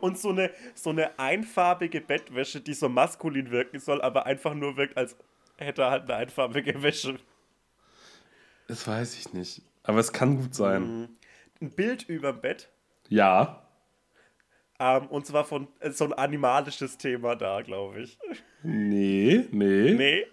[0.01, 4.77] Und so eine, so eine einfarbige Bettwäsche, die so maskulin wirken soll, aber einfach nur
[4.77, 5.17] wirkt, als
[5.59, 7.17] hätte er halt eine einfarbige Wäsche.
[8.69, 9.63] Das weiß ich nicht.
[9.83, 11.09] Aber es kann gut sein.
[11.61, 12.69] Ein Bild überm Bett.
[13.09, 13.67] Ja.
[14.79, 18.19] Ähm, und zwar von äh, so ein animalisches Thema da, glaube ich.
[18.63, 19.95] Nee, nee.
[19.95, 20.27] Nee.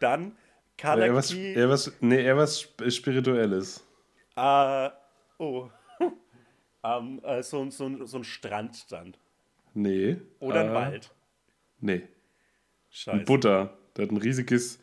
[0.00, 0.36] Dann
[0.78, 1.52] Eher was, Kalaki.
[1.54, 3.82] eher was, nee, eher was Sp- Spirituelles.
[4.36, 4.90] Äh,
[5.38, 5.70] oh.
[6.98, 9.14] Ähm, äh, so, so, so ein Strand dann.
[9.74, 10.16] Nee.
[10.40, 11.10] Oder ein äh, Wald.
[11.80, 12.02] Nee.
[12.90, 13.18] Scheiße.
[13.18, 13.70] Ein Buddha.
[13.96, 14.78] Der hat ein riesiges,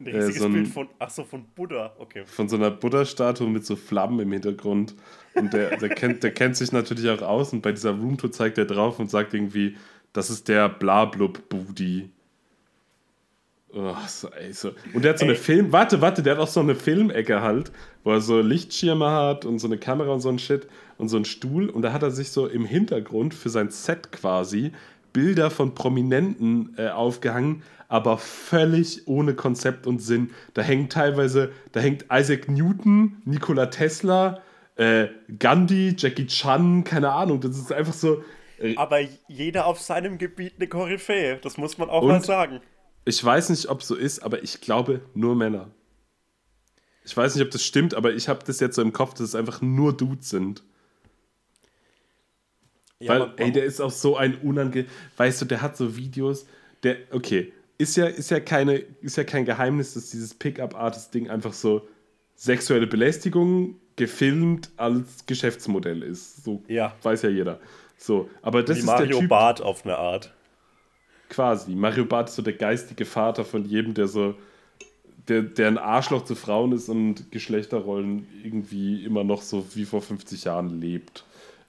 [0.00, 0.88] Ein riesiges äh, so ein- Bild von.
[0.98, 1.94] Ach so, von Buddha.
[1.98, 2.24] Okay.
[2.26, 4.94] von so einer Buddha-Statue mit so Flammen im Hintergrund.
[5.34, 7.52] Und der, der, kennt, der kennt sich natürlich auch aus.
[7.52, 9.76] Und bei dieser Roomtour zeigt er drauf und sagt irgendwie,
[10.12, 12.10] das ist der Blablub-Budi.
[13.74, 14.72] Oh, so, ey, so.
[14.92, 15.38] Und der hat so eine Ey.
[15.38, 15.72] Film...
[15.72, 17.72] Warte, warte, der hat auch so eine Filmecke halt,
[18.04, 20.66] wo er so Lichtschirme hat und so eine Kamera und so ein Shit
[20.98, 21.70] und so einen Stuhl.
[21.70, 24.72] Und da hat er sich so im Hintergrund für sein Set quasi
[25.12, 30.30] Bilder von Prominenten äh, aufgehangen, aber völlig ohne Konzept und Sinn.
[30.54, 34.42] Da hängt teilweise, da hängt Isaac Newton, Nikola Tesla,
[34.76, 35.08] äh,
[35.38, 37.40] Gandhi, Jackie Chan, keine Ahnung.
[37.40, 38.22] Das ist einfach so.
[38.58, 41.38] Äh, Aber jeder auf seinem Gebiet eine Koryphäe.
[41.42, 42.60] Das muss man auch mal sagen.
[43.04, 45.70] Ich weiß nicht, ob es so ist, aber ich glaube nur Männer.
[47.04, 49.22] Ich weiß nicht, ob das stimmt, aber ich habe das jetzt so im Kopf, dass
[49.22, 50.62] es einfach nur Dudes sind.
[53.00, 54.86] Ja, Weil, man- ey, der ist auch so ein unange...
[55.16, 56.46] Weißt du, der hat so Videos,
[56.84, 61.52] der, okay, ist ja, ist ja, keine, ist ja kein Geheimnis, dass dieses Pickup-Artist-Ding einfach
[61.52, 61.88] so
[62.36, 66.44] sexuelle Belästigung gefilmt als Geschäftsmodell ist.
[66.44, 66.94] So Ja.
[67.02, 67.60] weiß ja jeder.
[67.98, 70.32] So, aber das wie ist Mario der Typ Barth auf eine Art.
[71.32, 71.74] Quasi.
[71.74, 74.34] Mario Barth ist so der geistige Vater von jedem, der so
[75.28, 80.02] der, der ein Arschloch zu Frauen ist und Geschlechterrollen irgendwie immer noch so wie vor
[80.02, 81.24] 50 Jahren lebt.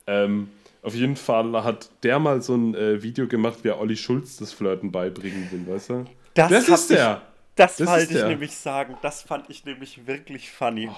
[0.08, 0.50] Ähm,
[0.82, 4.38] auf jeden Fall hat der mal so ein äh, Video gemacht, wie er Olli Schulz
[4.38, 6.06] das Flirten beibringen will, weißt du?
[6.34, 7.22] Das, Das ist der.
[7.56, 8.28] Das, Das wollte ich der.
[8.28, 8.98] nämlich sagen.
[9.02, 10.90] Das fand ich nämlich wirklich funny.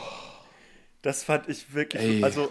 [1.01, 2.01] Das fand ich wirklich.
[2.01, 2.23] Ey.
[2.23, 2.49] Also,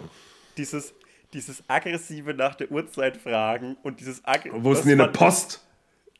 [0.55, 0.93] dieses,
[1.33, 4.63] dieses aggressive nach der Uhrzeit fragen und dieses aggressive.
[4.63, 5.64] Wo ist denn hier eine Post?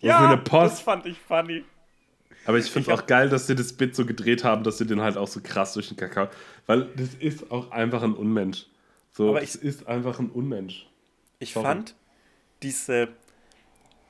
[0.06, 1.64] Ja, das fand ich funny.
[2.46, 4.86] Aber ich finde Ich auch geil, dass sie das Bit so gedreht haben, dass sie
[4.86, 6.28] den halt auch so krass durch den Kakao.
[6.68, 8.68] Weil das ist auch einfach ein Unmensch.
[9.14, 10.88] So, Aber es ist einfach ein Unmensch.
[11.40, 11.66] Ich Sorry.
[11.66, 11.96] fand
[12.62, 13.10] diese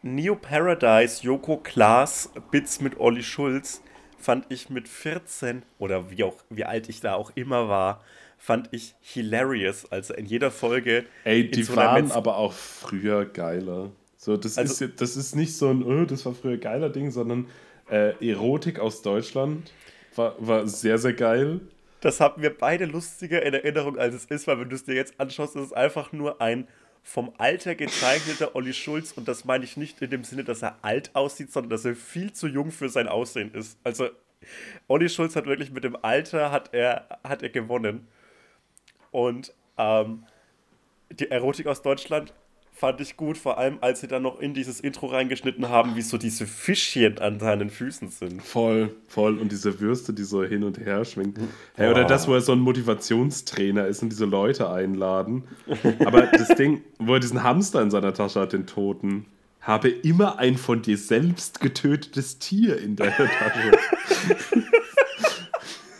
[0.01, 3.81] Neo Paradise Joko Klaas Bits mit Olli Schulz
[4.19, 8.03] fand ich mit 14 oder wie auch wie alt ich da auch immer war,
[8.37, 13.25] fand ich hilarious, also in jeder Folge Ey, die so waren Metz- aber auch früher
[13.25, 13.91] geiler.
[14.25, 17.11] So, das, Also- ist, das ist nicht so ein, oh, das war früher geiler Ding,
[17.11, 17.47] sondern
[17.91, 19.71] äh, Erotik aus Deutschland
[20.15, 21.61] war, war sehr, sehr geil.
[22.01, 24.95] Das haben wir beide lustiger in Erinnerung, als es ist, weil wenn du es dir
[24.95, 26.67] jetzt anschaust, ist es einfach nur ein
[27.03, 30.79] vom Alter gezeichneter Olli Schulz und das meine ich nicht in dem Sinne, dass er
[30.81, 33.77] alt aussieht, sondern dass er viel zu jung für sein Aussehen ist.
[33.83, 34.09] Also
[34.87, 38.07] Olli Schulz hat wirklich mit dem Alter hat er, hat er gewonnen.
[39.11, 40.23] Und ähm,
[41.11, 42.33] die Erotik aus Deutschland
[42.75, 46.01] fand ich gut, vor allem als sie dann noch in dieses Intro reingeschnitten haben, wie
[46.01, 48.43] so diese Fischchen an seinen Füßen sind.
[48.43, 49.39] Voll, voll.
[49.39, 51.35] Und diese Würste, die so hin und her schwingen.
[51.75, 55.45] Hey, oder das, wo er so ein Motivationstrainer ist und diese Leute einladen.
[56.05, 59.25] Aber das Ding, wo er diesen Hamster in seiner Tasche hat, den Toten,
[59.61, 63.71] habe immer ein von dir selbst getötetes Tier in deiner Tasche.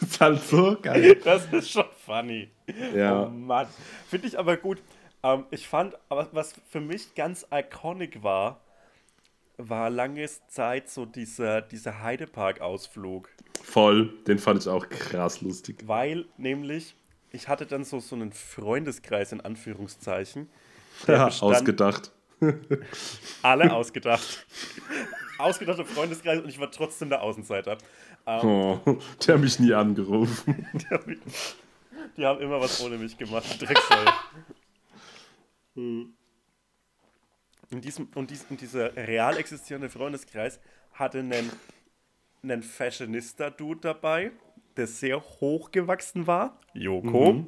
[0.01, 1.15] ist halt so geil.
[1.23, 2.49] Das ist schon funny.
[2.93, 3.23] Ja.
[3.23, 3.67] Oh Mann.
[4.09, 4.80] Finde ich aber gut.
[5.26, 8.61] Ähm, ich fand, was für mich ganz iconic war,
[9.57, 13.30] war lange Zeit so dieser, dieser Heidepark-Ausflug.
[13.63, 15.84] Voll, den fand ich auch krass lustig.
[15.86, 16.95] Weil nämlich,
[17.32, 20.49] ich hatte dann so, so einen Freundeskreis in Anführungszeichen.
[21.07, 22.13] Ja, ausgedacht.
[23.41, 24.47] Alle ausgedacht.
[25.38, 27.78] Ausgedachter Freundeskreis und ich war trotzdem der Außenseiter.
[28.26, 28.80] Ähm, Oh,
[29.28, 30.65] der hat mich nie angerufen.
[30.73, 31.21] Die haben,
[32.15, 33.61] die haben immer was ohne mich gemacht.
[33.61, 34.05] Drecksau.
[35.76, 36.13] Hm.
[37.71, 40.59] In diesem, und, dies, und dieser real existierende Freundeskreis
[40.93, 41.51] hatte einen,
[42.43, 44.32] einen Fashionista-Dude dabei,
[44.78, 46.59] der sehr hochgewachsen war.
[46.73, 47.45] Joko.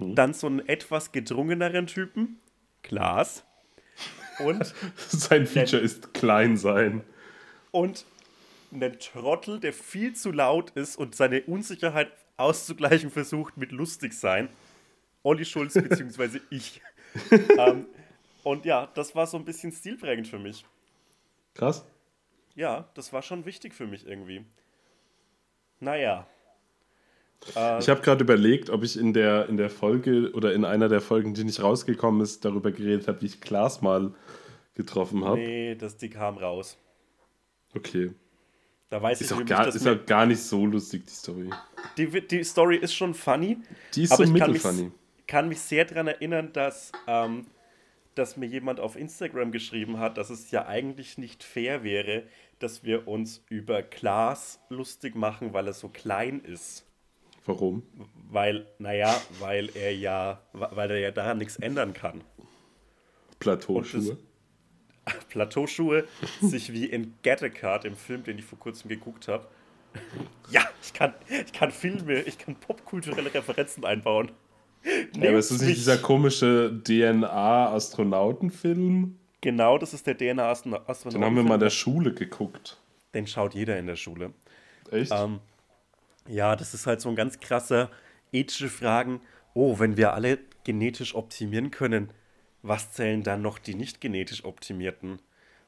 [0.00, 2.40] Dann so einen etwas gedrungeneren Typen.
[2.82, 3.44] Klaas.
[4.38, 4.74] Und
[5.08, 7.02] Sein Feature ist klein sein.
[7.70, 8.04] und
[8.72, 14.48] einen Trottel, der viel zu laut ist und seine Unsicherheit auszugleichen versucht mit lustig sein.
[15.22, 16.80] Olli Schulz beziehungsweise ich.
[17.58, 17.86] ähm,
[18.42, 20.64] und ja, das war so ein bisschen stilprägend für mich.
[21.54, 21.84] Krass.
[22.54, 24.44] Ja, das war schon wichtig für mich irgendwie.
[25.80, 26.26] Naja.
[27.54, 30.88] Äh, Ich habe gerade überlegt, ob ich in der, in der Folge oder in einer
[30.88, 34.14] der Folgen, die nicht rausgekommen ist, darüber geredet habe, wie ich Klaas mal
[34.74, 35.38] getroffen habe.
[35.38, 36.78] nee, das, die kam raus.
[37.74, 38.12] Okay.
[38.90, 41.50] Da weiß Ist ich auch, gar, dass ist auch gar nicht so lustig, die Story.
[41.96, 43.58] die, die Story ist schon funny.
[43.94, 44.92] Die ist aber so mich, mittelfunny.
[45.28, 47.46] Kann mich sehr daran erinnern, dass, ähm,
[48.16, 52.24] dass mir jemand auf Instagram geschrieben hat, dass es ja eigentlich nicht fair wäre,
[52.58, 56.84] dass wir uns über Klaas lustig machen, weil er so klein ist.
[57.46, 57.82] Warum?
[58.28, 62.24] Weil, naja, weil er ja, weil er ja daran nichts ändern kann.
[63.38, 64.18] Plateauschuhe.
[65.28, 66.06] Plateauschuhe
[66.40, 69.46] sich wie in Gattacat, im Film, den ich vor kurzem geguckt habe.
[70.50, 74.32] Ja, ich kann, ich kann Filme, ich kann popkulturelle Referenzen einbauen.
[75.16, 79.18] Ja, aber ist das nicht dieser komische DNA-Astronautenfilm?
[79.40, 81.12] Genau, das ist der DNA-Astronautenfilm.
[81.12, 82.78] Den haben wir mal in der Schule geguckt.
[83.14, 84.32] Den schaut jeder in der Schule.
[84.90, 85.12] Echt?
[85.12, 85.40] Ähm,
[86.26, 87.90] ja, das ist halt so ein ganz krasser
[88.32, 89.20] ethische Fragen.
[89.54, 92.10] Oh, wenn wir alle genetisch optimieren können,
[92.62, 95.20] was zählen dann noch die nicht genetisch optimierten?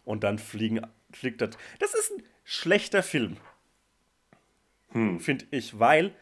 [0.05, 1.51] Und dann fliegen, fliegt das.
[1.79, 3.37] Das ist ein schlechter Film.
[4.91, 5.21] Hm.
[5.21, 6.13] Finde ich, weil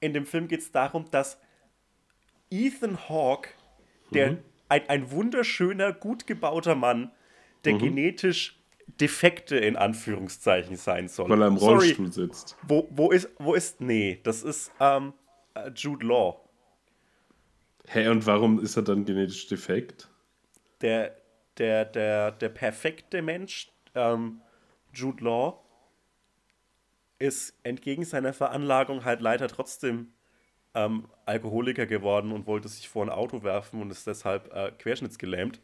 [0.00, 1.38] in dem Film geht es darum, dass
[2.50, 3.50] Ethan Hawke,
[4.14, 4.38] der Mhm.
[4.68, 7.10] ein, ein wunderschöner, gut gebauter Mann,
[7.64, 7.78] der Mhm.
[7.78, 8.58] genetisch
[9.00, 11.28] defekte in Anführungszeichen sein soll.
[11.30, 12.56] Weil er im Sorry, Rollstuhl sitzt.
[12.62, 15.12] wo, wo ist, wo ist, nee, das ist ähm,
[15.54, 16.40] äh, Jude Law.
[17.88, 20.08] Hä, und warum ist er dann genetisch defekt?
[20.80, 21.16] Der,
[21.58, 24.40] der, der, der perfekte Mensch, ähm,
[24.92, 25.60] Jude Law,
[27.18, 30.12] ist entgegen seiner Veranlagung halt leider trotzdem
[30.76, 35.60] ähm, Alkoholiker geworden und wollte sich vor ein Auto werfen und ist deshalb äh, querschnittsgelähmt.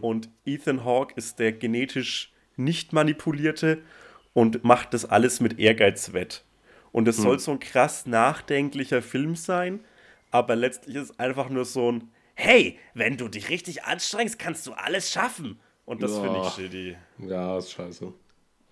[0.00, 3.82] Und Ethan Hawke ist der genetisch nicht manipulierte
[4.32, 6.44] und macht das alles mit Ehrgeiz wett.
[6.90, 9.80] Und es soll so ein krass nachdenklicher Film sein,
[10.30, 14.66] aber letztlich ist es einfach nur so ein Hey, wenn du dich richtig anstrengst, kannst
[14.66, 15.58] du alles schaffen.
[15.84, 16.96] Und das finde ich shitty.
[17.18, 18.12] Ja, ist scheiße.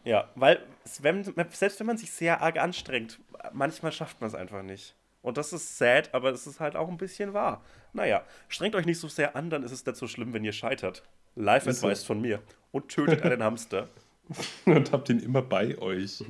[0.04, 0.62] Ja, weil
[1.00, 3.18] wenn, selbst wenn man sich sehr arg anstrengt,
[3.52, 4.94] manchmal schafft man es einfach nicht.
[5.26, 7.60] Und das ist sad, aber es ist halt auch ein bisschen wahr.
[7.92, 10.52] Naja, strengt euch nicht so sehr an, dann ist es nicht so schlimm, wenn ihr
[10.52, 11.02] scheitert.
[11.34, 11.68] Life.
[11.68, 12.40] Advice von mir.
[12.70, 13.88] Und tötet einen Hamster.
[14.66, 16.22] Und habt ihn immer bei euch.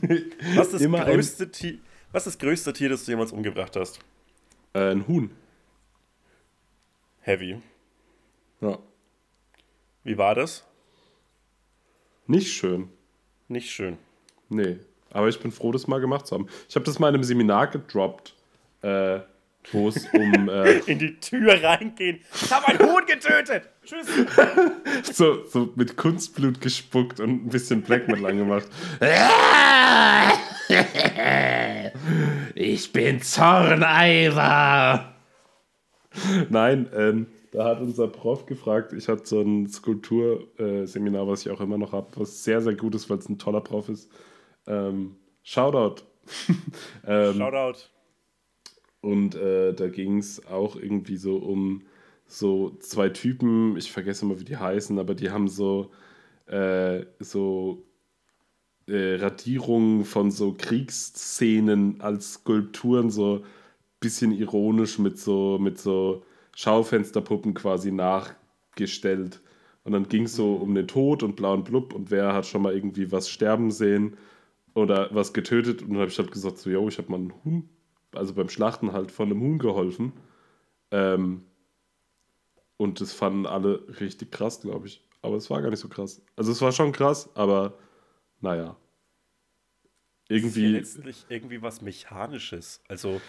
[0.00, 1.78] Was ist, das Immer ein- größte Tier,
[2.12, 3.98] was ist das größte Tier, das du jemals umgebracht hast?
[4.74, 5.30] Äh, ein Huhn.
[7.20, 7.60] Heavy.
[8.60, 8.78] Ja.
[10.04, 10.64] Wie war das?
[12.28, 12.90] Nicht schön.
[13.48, 13.98] Nicht schön.
[14.48, 14.78] Nee.
[15.12, 16.48] Aber ich bin froh, das mal gemacht zu haben.
[16.68, 18.34] Ich habe das mal in einem Seminar gedroppt,
[18.82, 19.20] äh,
[19.70, 22.20] wo es um äh, In die Tür reingehen.
[22.34, 23.68] Ich habe ein Huhn getötet.
[23.84, 24.08] Tschüss.
[25.16, 28.66] so, so mit Kunstblut gespuckt und ein bisschen Black Metal angemacht.
[32.54, 35.12] Ich bin Zorneiver.
[36.50, 41.60] Nein, ähm, da hat unser Prof gefragt, ich hatte so ein Skulpturseminar, was ich auch
[41.60, 44.10] immer noch habe, was sehr, sehr gut ist, weil es ein toller Prof ist.
[44.66, 46.02] Ähm, Shoutout.
[47.06, 47.78] ähm, Shoutout.
[49.00, 51.82] und äh, da ging es auch irgendwie so um
[52.26, 55.90] so zwei Typen, ich vergesse immer, wie die heißen, aber die haben so,
[56.46, 57.84] äh, so
[58.86, 63.44] äh, Radierungen von so Kriegsszenen als Skulpturen, so
[64.00, 66.24] bisschen ironisch mit so, mit so
[66.56, 69.40] Schaufensterpuppen quasi nachgestellt.
[69.84, 72.46] Und dann ging es so um den Tod und blau und blub und wer hat
[72.46, 74.16] schon mal irgendwie was sterben sehen
[74.74, 75.82] oder was getötet.
[75.82, 77.68] Und dann habe ich halt gesagt, so, yo, ich habe mal einen Huhn,
[78.12, 80.12] also beim Schlachten halt von einem Huhn geholfen.
[80.90, 81.44] Ähm,
[82.76, 85.06] und das fanden alle richtig krass, glaube ich.
[85.22, 86.20] Aber es war gar nicht so krass.
[86.36, 87.74] Also es war schon krass, aber
[88.40, 88.76] naja.
[90.42, 90.66] Ist ja Irgendwie.
[90.72, 92.82] letztlich irgendwie was Mechanisches.
[92.88, 93.20] Also,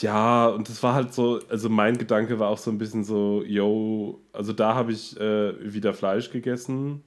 [0.00, 3.42] Ja, und das war halt so, also mein Gedanke war auch so ein bisschen so,
[3.46, 7.02] yo, also da habe ich äh, wieder Fleisch gegessen.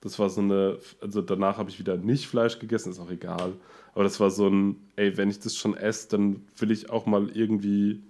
[0.00, 3.54] Das war so eine, also danach habe ich wieder nicht Fleisch gegessen, ist auch egal.
[3.94, 7.06] Aber das war so ein, ey, wenn ich das schon esse, dann will ich auch
[7.06, 8.02] mal irgendwie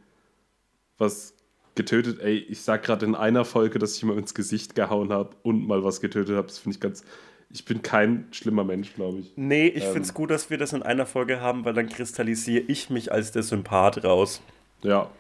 [0.99, 1.35] was
[1.75, 2.21] getötet.
[2.21, 5.67] Ey, ich sag gerade in einer Folge, dass ich mal ins Gesicht gehauen habe und
[5.67, 6.49] mal was getötet habe.
[6.49, 7.05] Das finde ich ganz,
[7.51, 9.33] ich bin kein schlimmer Mensch, glaube ich.
[9.37, 9.93] nee, ich Ähm.
[9.93, 13.13] finde es gut, dass wir das in einer Folge haben, weil dann kristallisiere ich mich
[13.13, 14.41] als der Sympath raus.
[14.83, 15.11] Ja,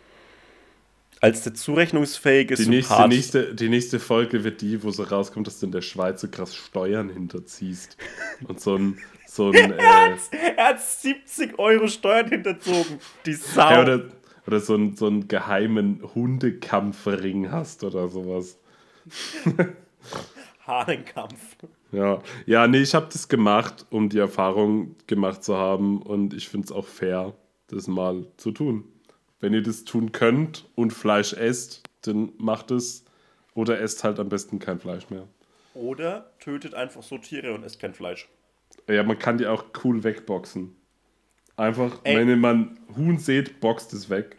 [1.21, 3.09] Als der zurechnungsfähige Die nächste, Sympath.
[3.09, 6.29] nächste, die nächste Folge wird die, wo so rauskommt, dass du in der Schweiz so
[6.29, 7.97] krass Steuern hinterziehst.
[8.47, 8.99] Und so ein.
[9.27, 10.19] So ein er, äh, hat,
[10.57, 12.99] er hat 70 Euro Steuern hinterzogen.
[13.25, 13.71] Die Sau.
[13.71, 14.05] ja, oder,
[14.47, 18.59] oder so, ein, so einen geheimen Hundekampfring hast oder sowas.
[20.67, 21.57] Hahnenkampf.
[21.93, 26.03] Ja, ja nee, ich habe das gemacht, um die Erfahrung gemacht zu haben.
[26.03, 27.35] Und ich finde es auch fair,
[27.69, 28.85] das mal zu tun.
[29.41, 33.05] Wenn ihr das tun könnt und Fleisch esst, dann macht es.
[33.55, 35.27] Oder esst halt am besten kein Fleisch mehr.
[35.75, 38.29] Oder tötet einfach so Tiere und esst kein Fleisch.
[38.89, 40.75] Ja, man kann die auch cool wegboxen.
[41.57, 42.17] Einfach, Ey.
[42.27, 44.37] wenn man Huhn seht, boxt es weg.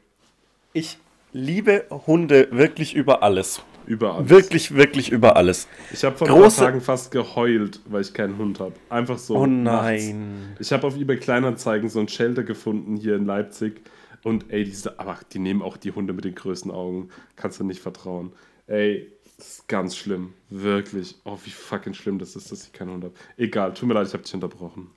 [0.74, 0.98] Ich,
[1.34, 3.62] liebe Hunde wirklich über alles.
[3.88, 4.30] Über alles.
[4.30, 5.68] Wirklich, wirklich über alles.
[5.92, 8.74] Ich habe vor Große- ein paar Tagen fast geheult, weil ich keinen Hund habe.
[8.90, 9.36] Einfach so.
[9.38, 10.06] Oh nachts.
[10.08, 10.56] nein.
[10.60, 13.82] Ich habe auf eBay Kleinanzeigen so ein Shelter gefunden hier in Leipzig.
[14.28, 17.10] Und ey, diese, aber die nehmen auch die Hunde mit den größten Augen.
[17.38, 18.34] Kannst du nicht vertrauen.
[18.68, 20.34] Ey, das ist ganz schlimm.
[20.50, 21.16] Wirklich.
[21.24, 23.14] Oh, wie fucking schlimm das ist, dass ich keinen Hund habe.
[23.38, 24.90] Egal, tut mir leid, ich habe dich unterbrochen.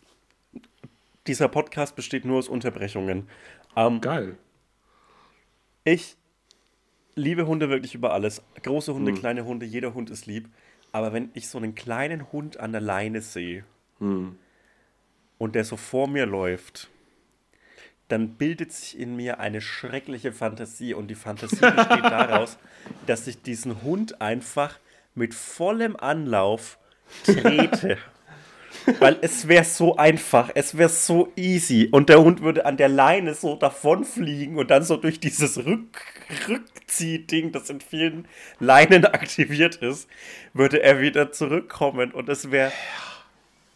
[1.29, 3.29] Dieser Podcast besteht nur aus Unterbrechungen.
[3.77, 4.37] Ähm, Geil.
[5.85, 6.17] ich
[7.15, 8.43] liebe Hunde wirklich über alles.
[8.63, 8.99] Große Hm.
[8.99, 10.49] Hunde, kleine Hunde, jeder Hund ist lieb.
[10.91, 13.65] Aber wenn ich so einen kleinen Hund an der Leine sehe
[14.01, 14.37] Hm.
[15.39, 16.91] und der so vor mir läuft,
[18.11, 20.95] dann bildet sich in mir eine schreckliche Fantasie.
[20.95, 22.59] Und die Fantasie besteht daraus,
[23.07, 24.79] dass ich diesen Hund einfach
[25.15, 26.79] mit vollem Anlauf
[27.25, 27.99] trete.
[28.99, 31.89] Weil es wäre so einfach, es wäre so easy.
[31.91, 36.01] Und der Hund würde an der Leine so davonfliegen und dann so durch dieses Rück
[36.49, 38.29] Rückziehding, das in vielen
[38.61, 40.09] Leinen aktiviert ist,
[40.55, 42.13] würde er wieder zurückkommen.
[42.13, 42.73] Und es wäre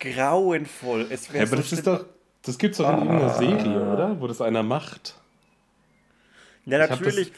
[0.00, 1.06] grauenvoll.
[1.10, 2.06] Es Ja, wäre aber so das ist doch.
[2.44, 4.20] Das gibt's doch in irgendeiner Serie, oder?
[4.20, 5.14] Wo das einer macht.
[6.66, 7.32] Ja, Ich natürlich.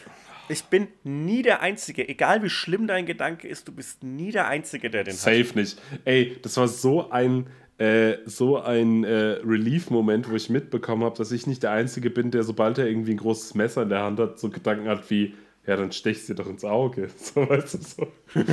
[0.49, 2.09] Ich bin nie der Einzige.
[2.09, 5.21] Egal wie schlimm dein Gedanke ist, du bist nie der Einzige, der den hat.
[5.21, 5.81] Safe nicht.
[6.05, 7.49] Ey, das war so ein,
[7.79, 12.31] äh, so ein äh, Relief-Moment, wo ich mitbekommen habe, dass ich nicht der Einzige bin,
[12.31, 15.35] der, sobald er irgendwie ein großes Messer in der Hand hat, so Gedanken hat wie,
[15.67, 17.09] ja, dann stechst du dir doch ins Auge.
[17.19, 18.07] So, weißt du, so.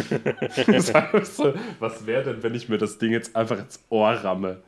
[0.71, 4.63] Das so, was wäre denn, wenn ich mir das Ding jetzt einfach ins Ohr ramme?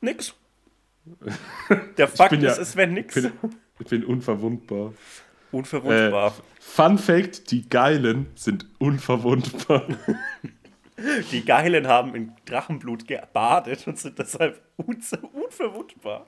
[0.00, 0.34] Nix.
[1.98, 3.16] Der Fakt bin ja- ist, es wäre nix.
[3.16, 3.32] Ich bin,
[3.80, 4.92] ich bin unverwundbar.
[5.52, 6.28] Unverwundbar.
[6.28, 9.86] Äh, Fun Fact: Die Geilen sind unverwundbar.
[11.32, 14.96] Die Geilen haben in Drachenblut gebadet und sind deshalb un
[15.32, 16.26] unverwundbar.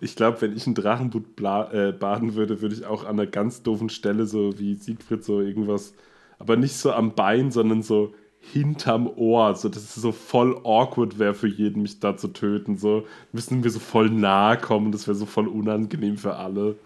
[0.00, 3.26] Ich glaube, wenn ich ein Drachenboot bla- äh, baden würde, würde ich auch an einer
[3.26, 5.94] ganz doofen Stelle, so wie Siegfried, so irgendwas,
[6.38, 8.14] aber nicht so am Bein, sondern so
[8.52, 12.76] hinterm Ohr, so dass es so voll awkward wäre für jeden, mich da zu töten.
[12.78, 16.76] So müssen wir so voll nahe kommen, das wäre so voll unangenehm für alle.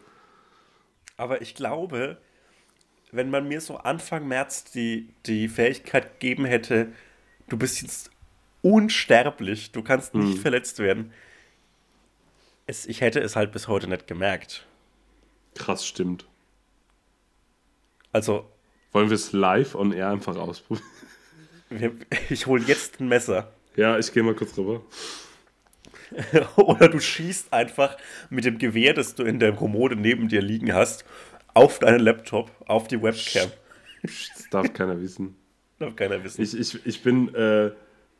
[1.16, 2.18] Aber ich glaube,
[3.12, 6.92] wenn man mir so Anfang März die, die Fähigkeit gegeben hätte,
[7.48, 8.10] du bist jetzt
[8.62, 10.40] unsterblich, du kannst nicht Hm.
[10.40, 11.12] verletzt werden,
[12.66, 14.66] es, ich hätte es halt bis heute nicht gemerkt.
[15.54, 16.26] Krass, stimmt.
[18.12, 18.48] Also,
[18.92, 20.86] Wollen wir es live on air einfach ausprobieren?
[22.28, 23.52] Ich hole jetzt ein Messer.
[23.76, 24.82] Ja, ich gehe mal kurz rüber.
[26.56, 27.96] Oder du schießt einfach
[28.30, 31.04] mit dem Gewehr, das du in der Kommode neben dir liegen hast,
[31.54, 33.50] auf deinen Laptop, auf die Webcam.
[34.02, 35.36] Das darf keiner wissen.
[35.78, 36.42] Darf keiner wissen.
[36.42, 37.70] Ich, ich, ich bin äh,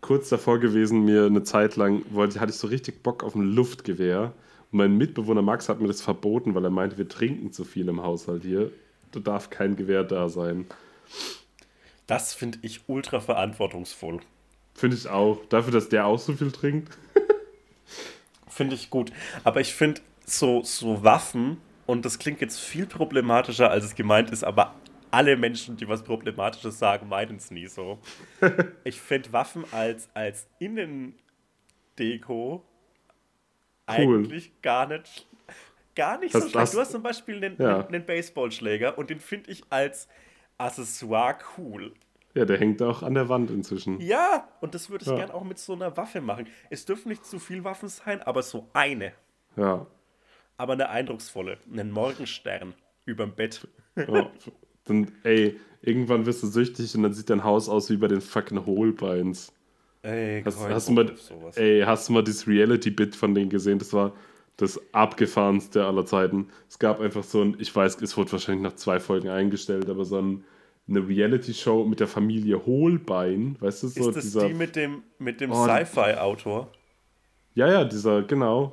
[0.00, 3.42] kurz davor gewesen, mir eine Zeit lang, wollte, hatte ich so richtig Bock auf ein
[3.42, 4.32] Luftgewehr.
[4.70, 7.88] Und mein Mitbewohner Max hat mir das verboten, weil er meinte, wir trinken zu viel
[7.88, 8.70] im Haushalt hier.
[9.12, 10.66] Da darf kein Gewehr da sein.
[12.10, 14.20] Das finde ich ultra verantwortungsvoll.
[14.74, 15.38] Finde ich auch.
[15.48, 16.96] Dafür, dass der auch so viel trinkt.
[18.48, 19.12] Finde ich gut.
[19.44, 24.30] Aber ich finde so, so Waffen, und das klingt jetzt viel problematischer, als es gemeint
[24.30, 24.74] ist, aber
[25.12, 27.98] alle Menschen, die was Problematisches sagen, meinen es nie so.
[28.84, 32.64] ich finde Waffen als, als Innendeko
[33.86, 35.26] eigentlich gar nicht,
[35.94, 36.62] gar nicht so Das- schlecht.
[36.62, 37.86] das- Du hast zum Beispiel einen, Ja.
[37.86, 40.08] einen Baseballschläger und den finde ich als
[40.60, 41.92] Accessoire cool.
[42.34, 44.00] Ja, der hängt auch an der Wand inzwischen.
[44.00, 45.16] Ja, und das würde ich Ja.
[45.16, 46.46] gern auch mit so einer Waffe machen.
[46.70, 49.12] Es dürfen nicht zu viel Waffen sein, aber so eine.
[49.56, 49.86] Ja.
[50.56, 51.56] aber eine eindrucksvolle.
[51.72, 52.74] Einen Morgenstern
[53.06, 53.66] überm Bett.
[53.96, 54.30] ja.
[54.84, 58.20] Dann, ey, irgendwann wirst du süchtig und dann sieht dein Haus aus wie bei den
[58.20, 59.52] fucking Holbeins.
[60.02, 61.56] Ey, Hast, hast, du mal, sowas.
[61.58, 63.78] ey, hast du mal dieses Reality-Bit von denen gesehen?
[63.78, 64.12] Das war
[64.60, 66.48] das abgefahrenste aller Zeiten.
[66.68, 70.04] Es gab einfach so ein, ich weiß, es wurde wahrscheinlich nach zwei Folgen eingestellt, aber
[70.04, 70.44] so ein,
[70.88, 74.48] eine Reality-Show mit der Familie Holbein, weißt du, so Ist das dieser.
[74.48, 76.68] die mit dem, mit dem Oh, die- Sci-Fi-Autor?
[77.54, 78.72] ja, ja, dieser, genau.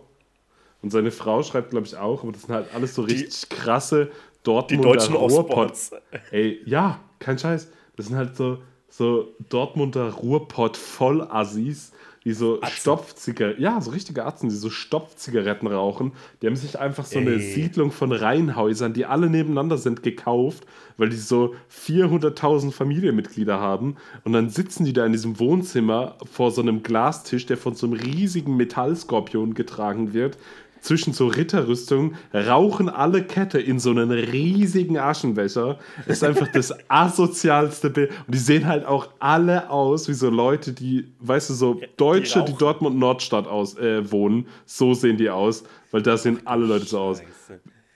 [0.81, 4.05] Und seine Frau schreibt, glaube ich, auch, aber das sind halt alles so richtig krasse
[4.05, 5.91] Die Dortmunder deutschen Ruhrpott- Ostbots.
[6.31, 7.71] Ey, ja, kein Scheiß.
[7.95, 8.59] Das sind halt so,
[8.89, 11.91] so Dortmunder Ruhrpott-Vollassis,
[12.27, 16.11] die so Stopfzigaretten, ja, so richtige Atzen, die so Stopfzigaretten rauchen.
[16.41, 17.39] Die haben sich einfach so eine Ey.
[17.39, 20.65] Siedlung von Reihenhäusern, die alle nebeneinander sind, gekauft,
[20.97, 23.95] weil die so 400.000 Familienmitglieder haben.
[24.25, 27.87] Und dann sitzen die da in diesem Wohnzimmer vor so einem Glastisch, der von so
[27.87, 30.37] einem riesigen Metallskorpion getragen wird
[30.81, 35.79] zwischen so Ritterrüstungen, rauchen alle Kette in so einen riesigen Aschenbecher.
[36.05, 38.11] ist einfach das asozialste Bild.
[38.25, 42.39] Und die sehen halt auch alle aus wie so Leute, die, weißt du, so Deutsche,
[42.43, 42.57] die, rauchen.
[42.59, 44.47] Dortmund Nordstadt aus, äh, wohnen.
[44.65, 47.21] So sehen die aus, weil da sehen alle Leute so aus.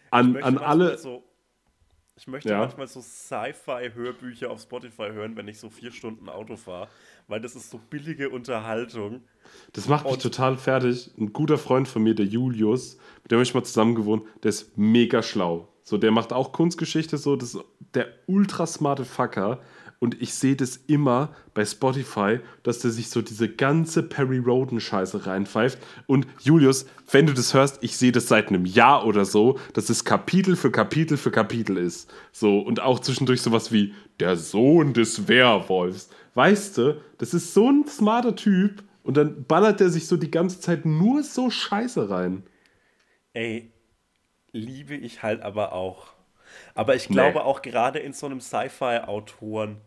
[0.09, 0.97] An, an alle.
[0.97, 1.23] So,
[2.17, 2.59] Ich möchte Ja.
[2.59, 6.87] manchmal so Sci-Fi-Hörbücher auf Spotify hören, wenn ich so vier Stunden Auto fahre,
[7.31, 9.21] weil das ist so billige Unterhaltung.
[9.73, 11.09] Das macht mich Und- total fertig.
[11.17, 14.49] Ein guter Freund von mir, der Julius, mit dem habe ich mal zusammen gewohnt, der
[14.49, 15.67] ist mega schlau.
[15.83, 17.63] So, der macht auch Kunstgeschichte, so, das ist
[17.95, 19.59] der ultra smarte Fucker.
[19.99, 25.27] Und ich sehe das immer bei Spotify, dass der sich so diese ganze Perry Roden-Scheiße
[25.27, 25.77] reinpfeift.
[26.07, 29.89] Und Julius, wenn du das hörst, ich sehe das seit einem Jahr oder so, dass
[29.91, 32.11] es Kapitel für Kapitel für Kapitel ist.
[32.31, 36.09] So, und auch zwischendurch sowas wie der Sohn des Werwolfs.
[36.33, 38.83] Weißt du, das ist so ein smarter Typ.
[39.03, 42.43] Und dann ballert er sich so die ganze Zeit nur so Scheiße rein.
[43.33, 43.71] Ey,
[44.51, 46.13] liebe ich halt aber auch.
[46.75, 47.45] Aber ich glaube Nee.
[47.45, 49.81] auch gerade in so einem Sci-Fi-Autoren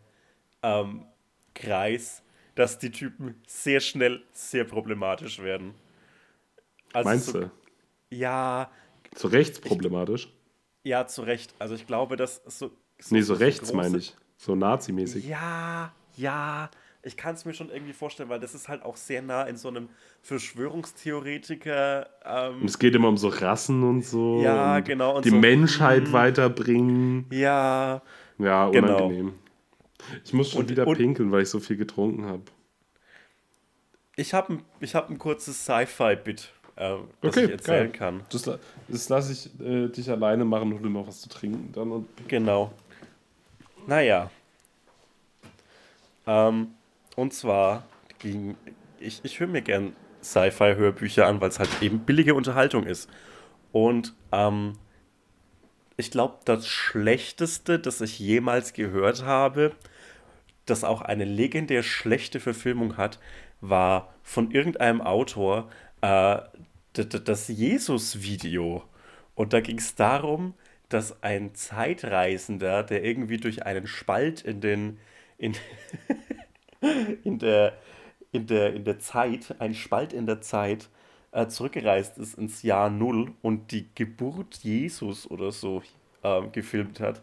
[0.63, 1.05] ähm,
[1.53, 2.23] Kreis,
[2.55, 5.75] dass die Typen sehr schnell sehr problematisch werden.
[6.93, 7.51] Also Meinst so, du?
[8.09, 8.71] Ja,
[9.15, 10.29] So rechtsproblematisch?
[10.83, 11.53] ja, zu Recht.
[11.59, 12.71] Also ich glaube, dass so.
[13.09, 14.15] Nee, so rechts meine ich.
[14.37, 15.25] So nazimäßig.
[15.25, 16.69] Ja, ja.
[17.07, 19.57] Ich kann es mir schon irgendwie vorstellen, weil das ist halt auch sehr nah in
[19.57, 19.89] so einem
[20.23, 22.07] Verschwörungstheoretiker.
[22.25, 24.41] Ähm, es geht immer um so Rassen und so.
[24.41, 26.13] Ja, und genau, und die so, Menschheit hm.
[26.13, 27.25] weiterbringen.
[27.31, 28.01] ja,
[28.37, 28.97] Ja, Genau.
[29.05, 29.33] unangenehm.
[30.23, 32.41] Ich muss schon Und- wieder und- pinkeln, weil ich so viel getrunken habe.
[34.15, 37.99] Ich habe ein, ich hab ein kurzes Sci-Fi-Bit, äh, das Okay, ich erzählen geil.
[37.99, 38.21] kann.
[38.31, 38.49] Das,
[38.87, 41.91] das lasse ich äh, dich alleine machen und hol noch was zu trinken dann.
[41.91, 42.71] Und Genau.
[43.87, 44.29] Naja.
[46.27, 46.69] Ähm,
[47.15, 47.83] und zwar
[48.19, 48.55] ging.
[48.99, 53.09] Ich, ich höre mir gern Sci-Fi-Hörbücher an, weil es halt eben billige Unterhaltung ist.
[53.71, 54.73] Und ähm,
[55.97, 59.73] ich glaube, das Schlechteste, das ich jemals gehört habe,
[60.65, 63.19] das auch eine legendär schlechte Verfilmung hat,
[63.61, 65.69] war von irgendeinem Autor
[66.01, 66.39] äh,
[66.93, 68.83] das Jesus-Video.
[69.35, 70.53] Und da ging es darum,
[70.89, 74.99] dass ein Zeitreisender, der irgendwie durch einen Spalt in den
[75.37, 75.53] in,
[77.23, 77.77] in der
[78.31, 80.89] in der in der Zeit, ein Spalt in der Zeit
[81.31, 85.83] äh, zurückgereist ist ins Jahr Null und die Geburt Jesus oder so
[86.23, 87.21] ähm, gefilmt hat.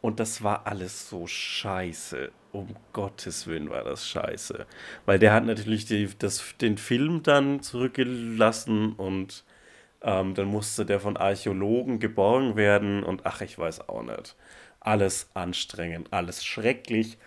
[0.00, 2.30] Und das war alles so scheiße.
[2.52, 4.66] Um Gottes Willen war das scheiße.
[5.04, 9.44] Weil der hat natürlich die, das, den Film dann zurückgelassen und
[10.02, 14.36] ähm, dann musste der von Archäologen geborgen werden und ach, ich weiß auch nicht.
[14.80, 17.18] Alles anstrengend, alles schrecklich,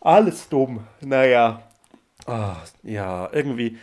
[0.00, 0.86] alles dumm.
[1.00, 1.62] Naja,
[2.26, 3.78] ah, ja, irgendwie,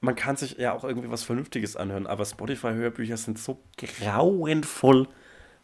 [0.00, 5.08] man kann sich ja auch irgendwie was Vernünftiges anhören, aber Spotify-Hörbücher sind so grauenvoll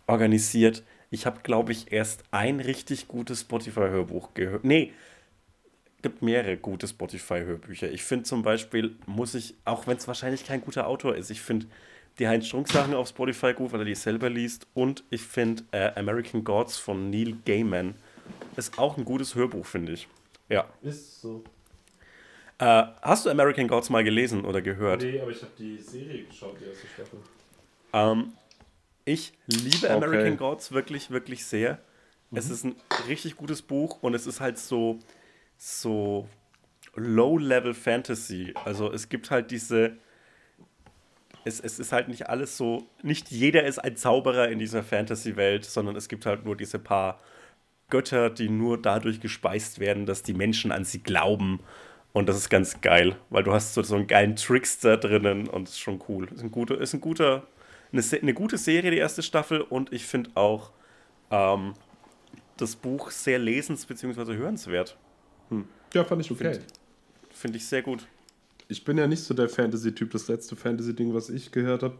[0.06, 0.82] organisiert.
[1.10, 4.64] Ich habe, glaube ich, erst ein richtig gutes Spotify-Hörbuch gehört.
[4.64, 4.92] Nee,
[6.02, 7.90] gibt mehrere gute Spotify-Hörbücher.
[7.90, 11.40] Ich finde zum Beispiel, muss ich, auch wenn es wahrscheinlich kein guter Autor ist, ich
[11.40, 11.66] finde
[12.18, 14.66] die Heinz Strunk-Sachen auf Spotify gut, weil er die selber liest.
[14.74, 17.94] Und ich finde äh, American Gods von Neil Gaiman
[18.56, 20.08] ist auch ein gutes Hörbuch, finde ich.
[20.48, 20.66] Ja.
[20.82, 21.44] ist so.
[22.58, 25.02] Äh, hast du American Gods mal gelesen oder gehört?
[25.02, 27.20] Nee, aber ich habe die Serie geschaut, die erste Staffel.
[27.92, 28.32] Ähm,
[29.04, 29.92] ich liebe Okay.
[29.92, 31.78] American Gods wirklich, wirklich sehr.
[32.32, 32.74] Es ist ein
[33.08, 34.98] richtig gutes Buch und es ist halt so,
[35.56, 36.28] so
[36.96, 38.52] Low-Level Fantasy.
[38.64, 39.96] Also es gibt halt diese.
[41.46, 42.88] Es, es ist halt nicht alles so.
[43.02, 47.20] Nicht jeder ist ein Zauberer in dieser Fantasy-Welt, sondern es gibt halt nur diese paar
[47.88, 51.60] Götter, die nur dadurch gespeist werden, dass die Menschen an sie glauben.
[52.12, 55.68] Und das ist ganz geil, weil du hast so, so einen geilen Trickster drinnen und
[55.68, 56.26] das ist schon cool.
[56.34, 57.46] Ist ein guter, ist ein guter,
[57.92, 59.60] eine, eine gute Serie, die erste Staffel.
[59.60, 60.72] Und ich finde auch
[61.30, 61.74] ähm,
[62.56, 64.34] das Buch sehr lesens- bzw.
[64.34, 64.96] hörenswert.
[65.94, 66.54] Ja, fand ich okay.
[66.54, 66.66] Find-
[67.30, 68.06] Finde ich sehr gut.
[68.68, 70.10] Ich bin ja nicht so der Fantasy-Typ.
[70.10, 71.96] Das letzte Fantasy-Ding, was ich gehört habe,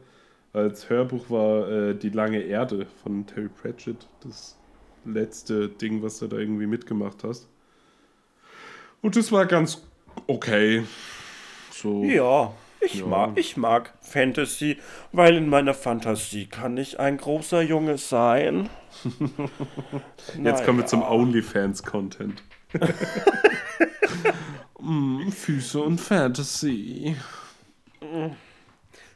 [0.53, 4.09] als Hörbuch war äh, Die lange Erde von Terry Pratchett.
[4.23, 4.57] Das
[5.05, 7.49] letzte Ding, was du da irgendwie mitgemacht hast.
[9.03, 9.83] Und das war ganz
[10.27, 10.85] okay.
[11.71, 12.03] So.
[12.05, 13.07] Ja, ich, Ja.
[13.07, 14.79] Mag, ich mag Fantasy,
[15.13, 18.69] weil in meiner Fantasie kann ich ein großer Junge sein.
[20.43, 21.13] Jetzt kommen wir zum Naja.
[21.13, 22.43] OnlyFans-Content.
[24.87, 27.17] mm, Füße und Fantasy.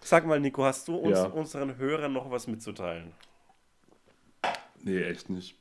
[0.01, 1.27] Sag mal, Nico, hast du uns, Ja.
[1.27, 3.13] unseren Hörern noch was mitzuteilen?
[4.83, 5.57] Nee, echt nicht.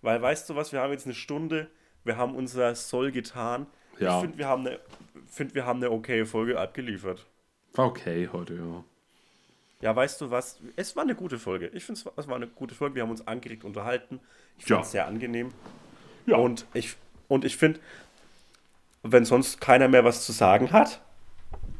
[0.00, 1.70] Weil, weißt du was, wir haben jetzt eine Stunde,
[2.04, 3.66] wir haben unser Soll getan.
[3.98, 4.16] Ja.
[4.16, 4.80] Ich finde, wir, haben eine-
[5.26, 7.26] find, wir haben eine okaye Folge abgeliefert.
[7.74, 8.84] War okay heute, ja.
[9.80, 10.58] Ja, weißt du was?
[10.76, 11.68] Es war eine gute Folge.
[11.68, 12.96] Ich finde, es war eine gute Folge.
[12.96, 14.20] Wir haben uns angeregt unterhalten.
[14.58, 14.76] Ich Ja.
[14.76, 15.50] fand es sehr angenehm.
[16.26, 16.36] Ja.
[16.36, 16.96] Und ich,
[17.28, 17.78] und ich finde,
[19.02, 21.00] wenn sonst keiner mehr was zu sagen hat,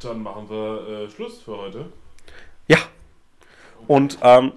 [0.01, 1.91] Dann machen wir äh, Schluss für heute.
[2.67, 2.77] ja.
[3.87, 4.53] Und ähm,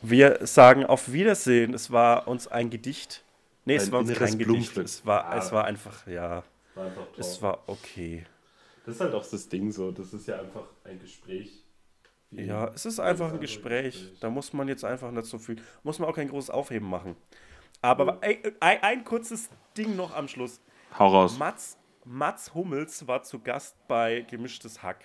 [0.00, 1.74] Wir sagen auf Wiedersehen.
[1.74, 3.22] Es war uns ein Gedicht.
[3.64, 4.76] Nee, es Ein war uns kein Gedicht.
[4.78, 5.36] Es war, Ah.
[5.38, 6.42] es war einfach, ja,
[6.74, 7.14] War einfach toll.
[7.18, 8.26] es war okay.
[8.84, 9.92] Das ist halt auch das Ding so.
[9.92, 11.62] Das ist ja einfach ein Gespräch.
[12.32, 13.92] Ja, es ist einfach ein Gespräch.
[13.94, 14.18] Gespräch.
[14.20, 17.14] Da muss man jetzt einfach nicht so viel, muss man auch kein großes Aufheben machen.
[17.82, 20.60] Aber ein, ein, ein kurzes Ding noch am Schluss.
[20.98, 21.38] Hau raus.
[21.38, 25.04] Mats, Mats Hummels war zu Gast bei Gemischtes Hack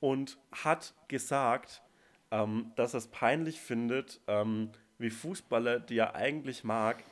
[0.00, 1.82] und hat gesagt,
[2.30, 7.02] ähm, dass er es peinlich findet, ähm, wie Fußballer, die er eigentlich mag,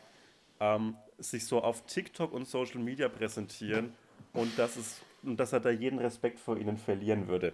[0.60, 3.94] ähm, sich so auf TikTok und Social Media präsentieren
[4.32, 7.52] und dass, es, und dass er da jeden Respekt vor ihnen verlieren würde.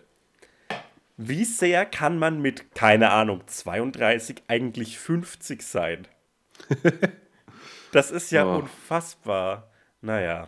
[1.16, 6.08] Wie sehr kann man mit, keine Ahnung, 32 eigentlich 50 sein?
[7.92, 8.58] Das ist ja Oh.
[8.60, 9.68] unfassbar.
[10.00, 10.46] Naja.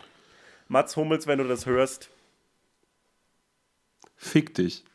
[0.67, 2.09] Mats Hummels, wenn du das hörst,
[4.15, 4.85] Fick dich.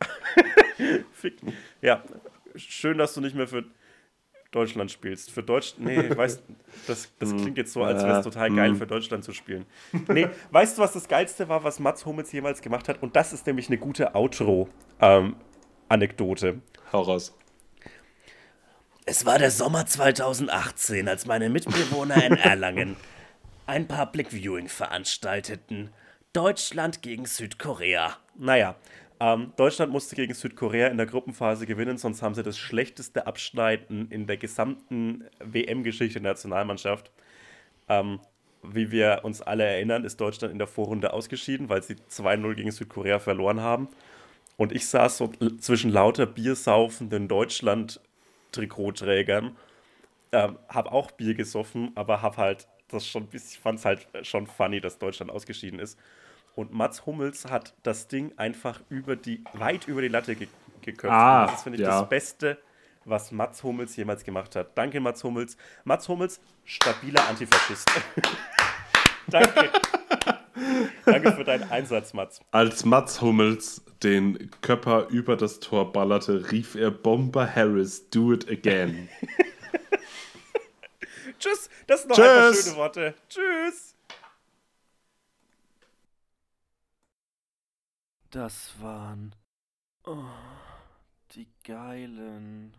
[1.12, 1.36] fick.
[1.82, 2.04] Ja,
[2.54, 3.64] schön, dass du nicht mehr für
[4.52, 5.30] Deutschland spielst.
[5.32, 6.40] Für Deutsch, nee, ich weiß,
[6.86, 8.76] das, das klingt jetzt so, als wäre es Äh, total geil, hm.
[8.76, 9.66] für Deutschland zu spielen.
[10.08, 13.02] Nee, weißt du, was das Geilste war, was Mats Hummels jemals gemacht hat?
[13.02, 16.60] Und das ist nämlich eine gute Outro-Anekdote.
[16.92, 17.36] Hau raus.
[19.10, 22.96] Es war der Sommer 2018, als meine Mitbewohner in Erlangen
[23.66, 25.90] ein Public Viewing veranstalteten.
[26.32, 28.16] Deutschland gegen Südkorea.
[28.38, 28.76] Naja,
[29.18, 34.08] ähm, Deutschland musste gegen Südkorea in der Gruppenphase gewinnen, sonst haben sie das schlechteste Abschneiden
[34.12, 37.10] in der gesamten WM-Geschichte der Nationalmannschaft.
[37.88, 38.20] Ähm,
[38.62, 42.70] wie wir uns alle erinnern, ist Deutschland in der Vorrunde ausgeschieden, weil sie 2-0 gegen
[42.70, 43.88] Südkorea verloren haben.
[44.56, 47.26] Und ich saß so zwischen lauter biersaufenden
[48.50, 49.56] Deutschland-Trikotträgern,
[50.32, 54.08] ähm, habe auch Bier gesoffen, aber habe halt das schon ein bisschen, fand es halt
[54.22, 55.98] schon funny, dass Deutschland ausgeschieden ist.
[56.56, 60.48] Und Mats Hummels hat das Ding einfach über die, weit über die Latte ge
[60.82, 61.12] geköpft.
[61.12, 62.00] Ah, das finde ich ja.
[62.00, 62.56] das Beste,
[63.04, 64.76] was Mats Hummels jemals gemacht hat.
[64.78, 65.58] Danke, Mats Hummels.
[65.84, 67.86] Mats Hummels, stabiler Antifaschist.
[69.26, 69.70] Danke.
[71.04, 72.40] Danke für deinen Einsatz, Mats.
[72.50, 78.50] Als Mats Hummels den Körper über das Tor ballerte, rief er Bomber Harris, do it
[78.50, 79.08] again.
[81.38, 81.70] Tschüss.
[81.86, 82.28] Das sind noch Tschüss.
[82.28, 83.14] einfach schöne Worte.
[83.28, 83.94] Tschüss.
[88.30, 89.34] Das waren
[90.04, 90.24] oh,
[91.34, 92.74] die geilen.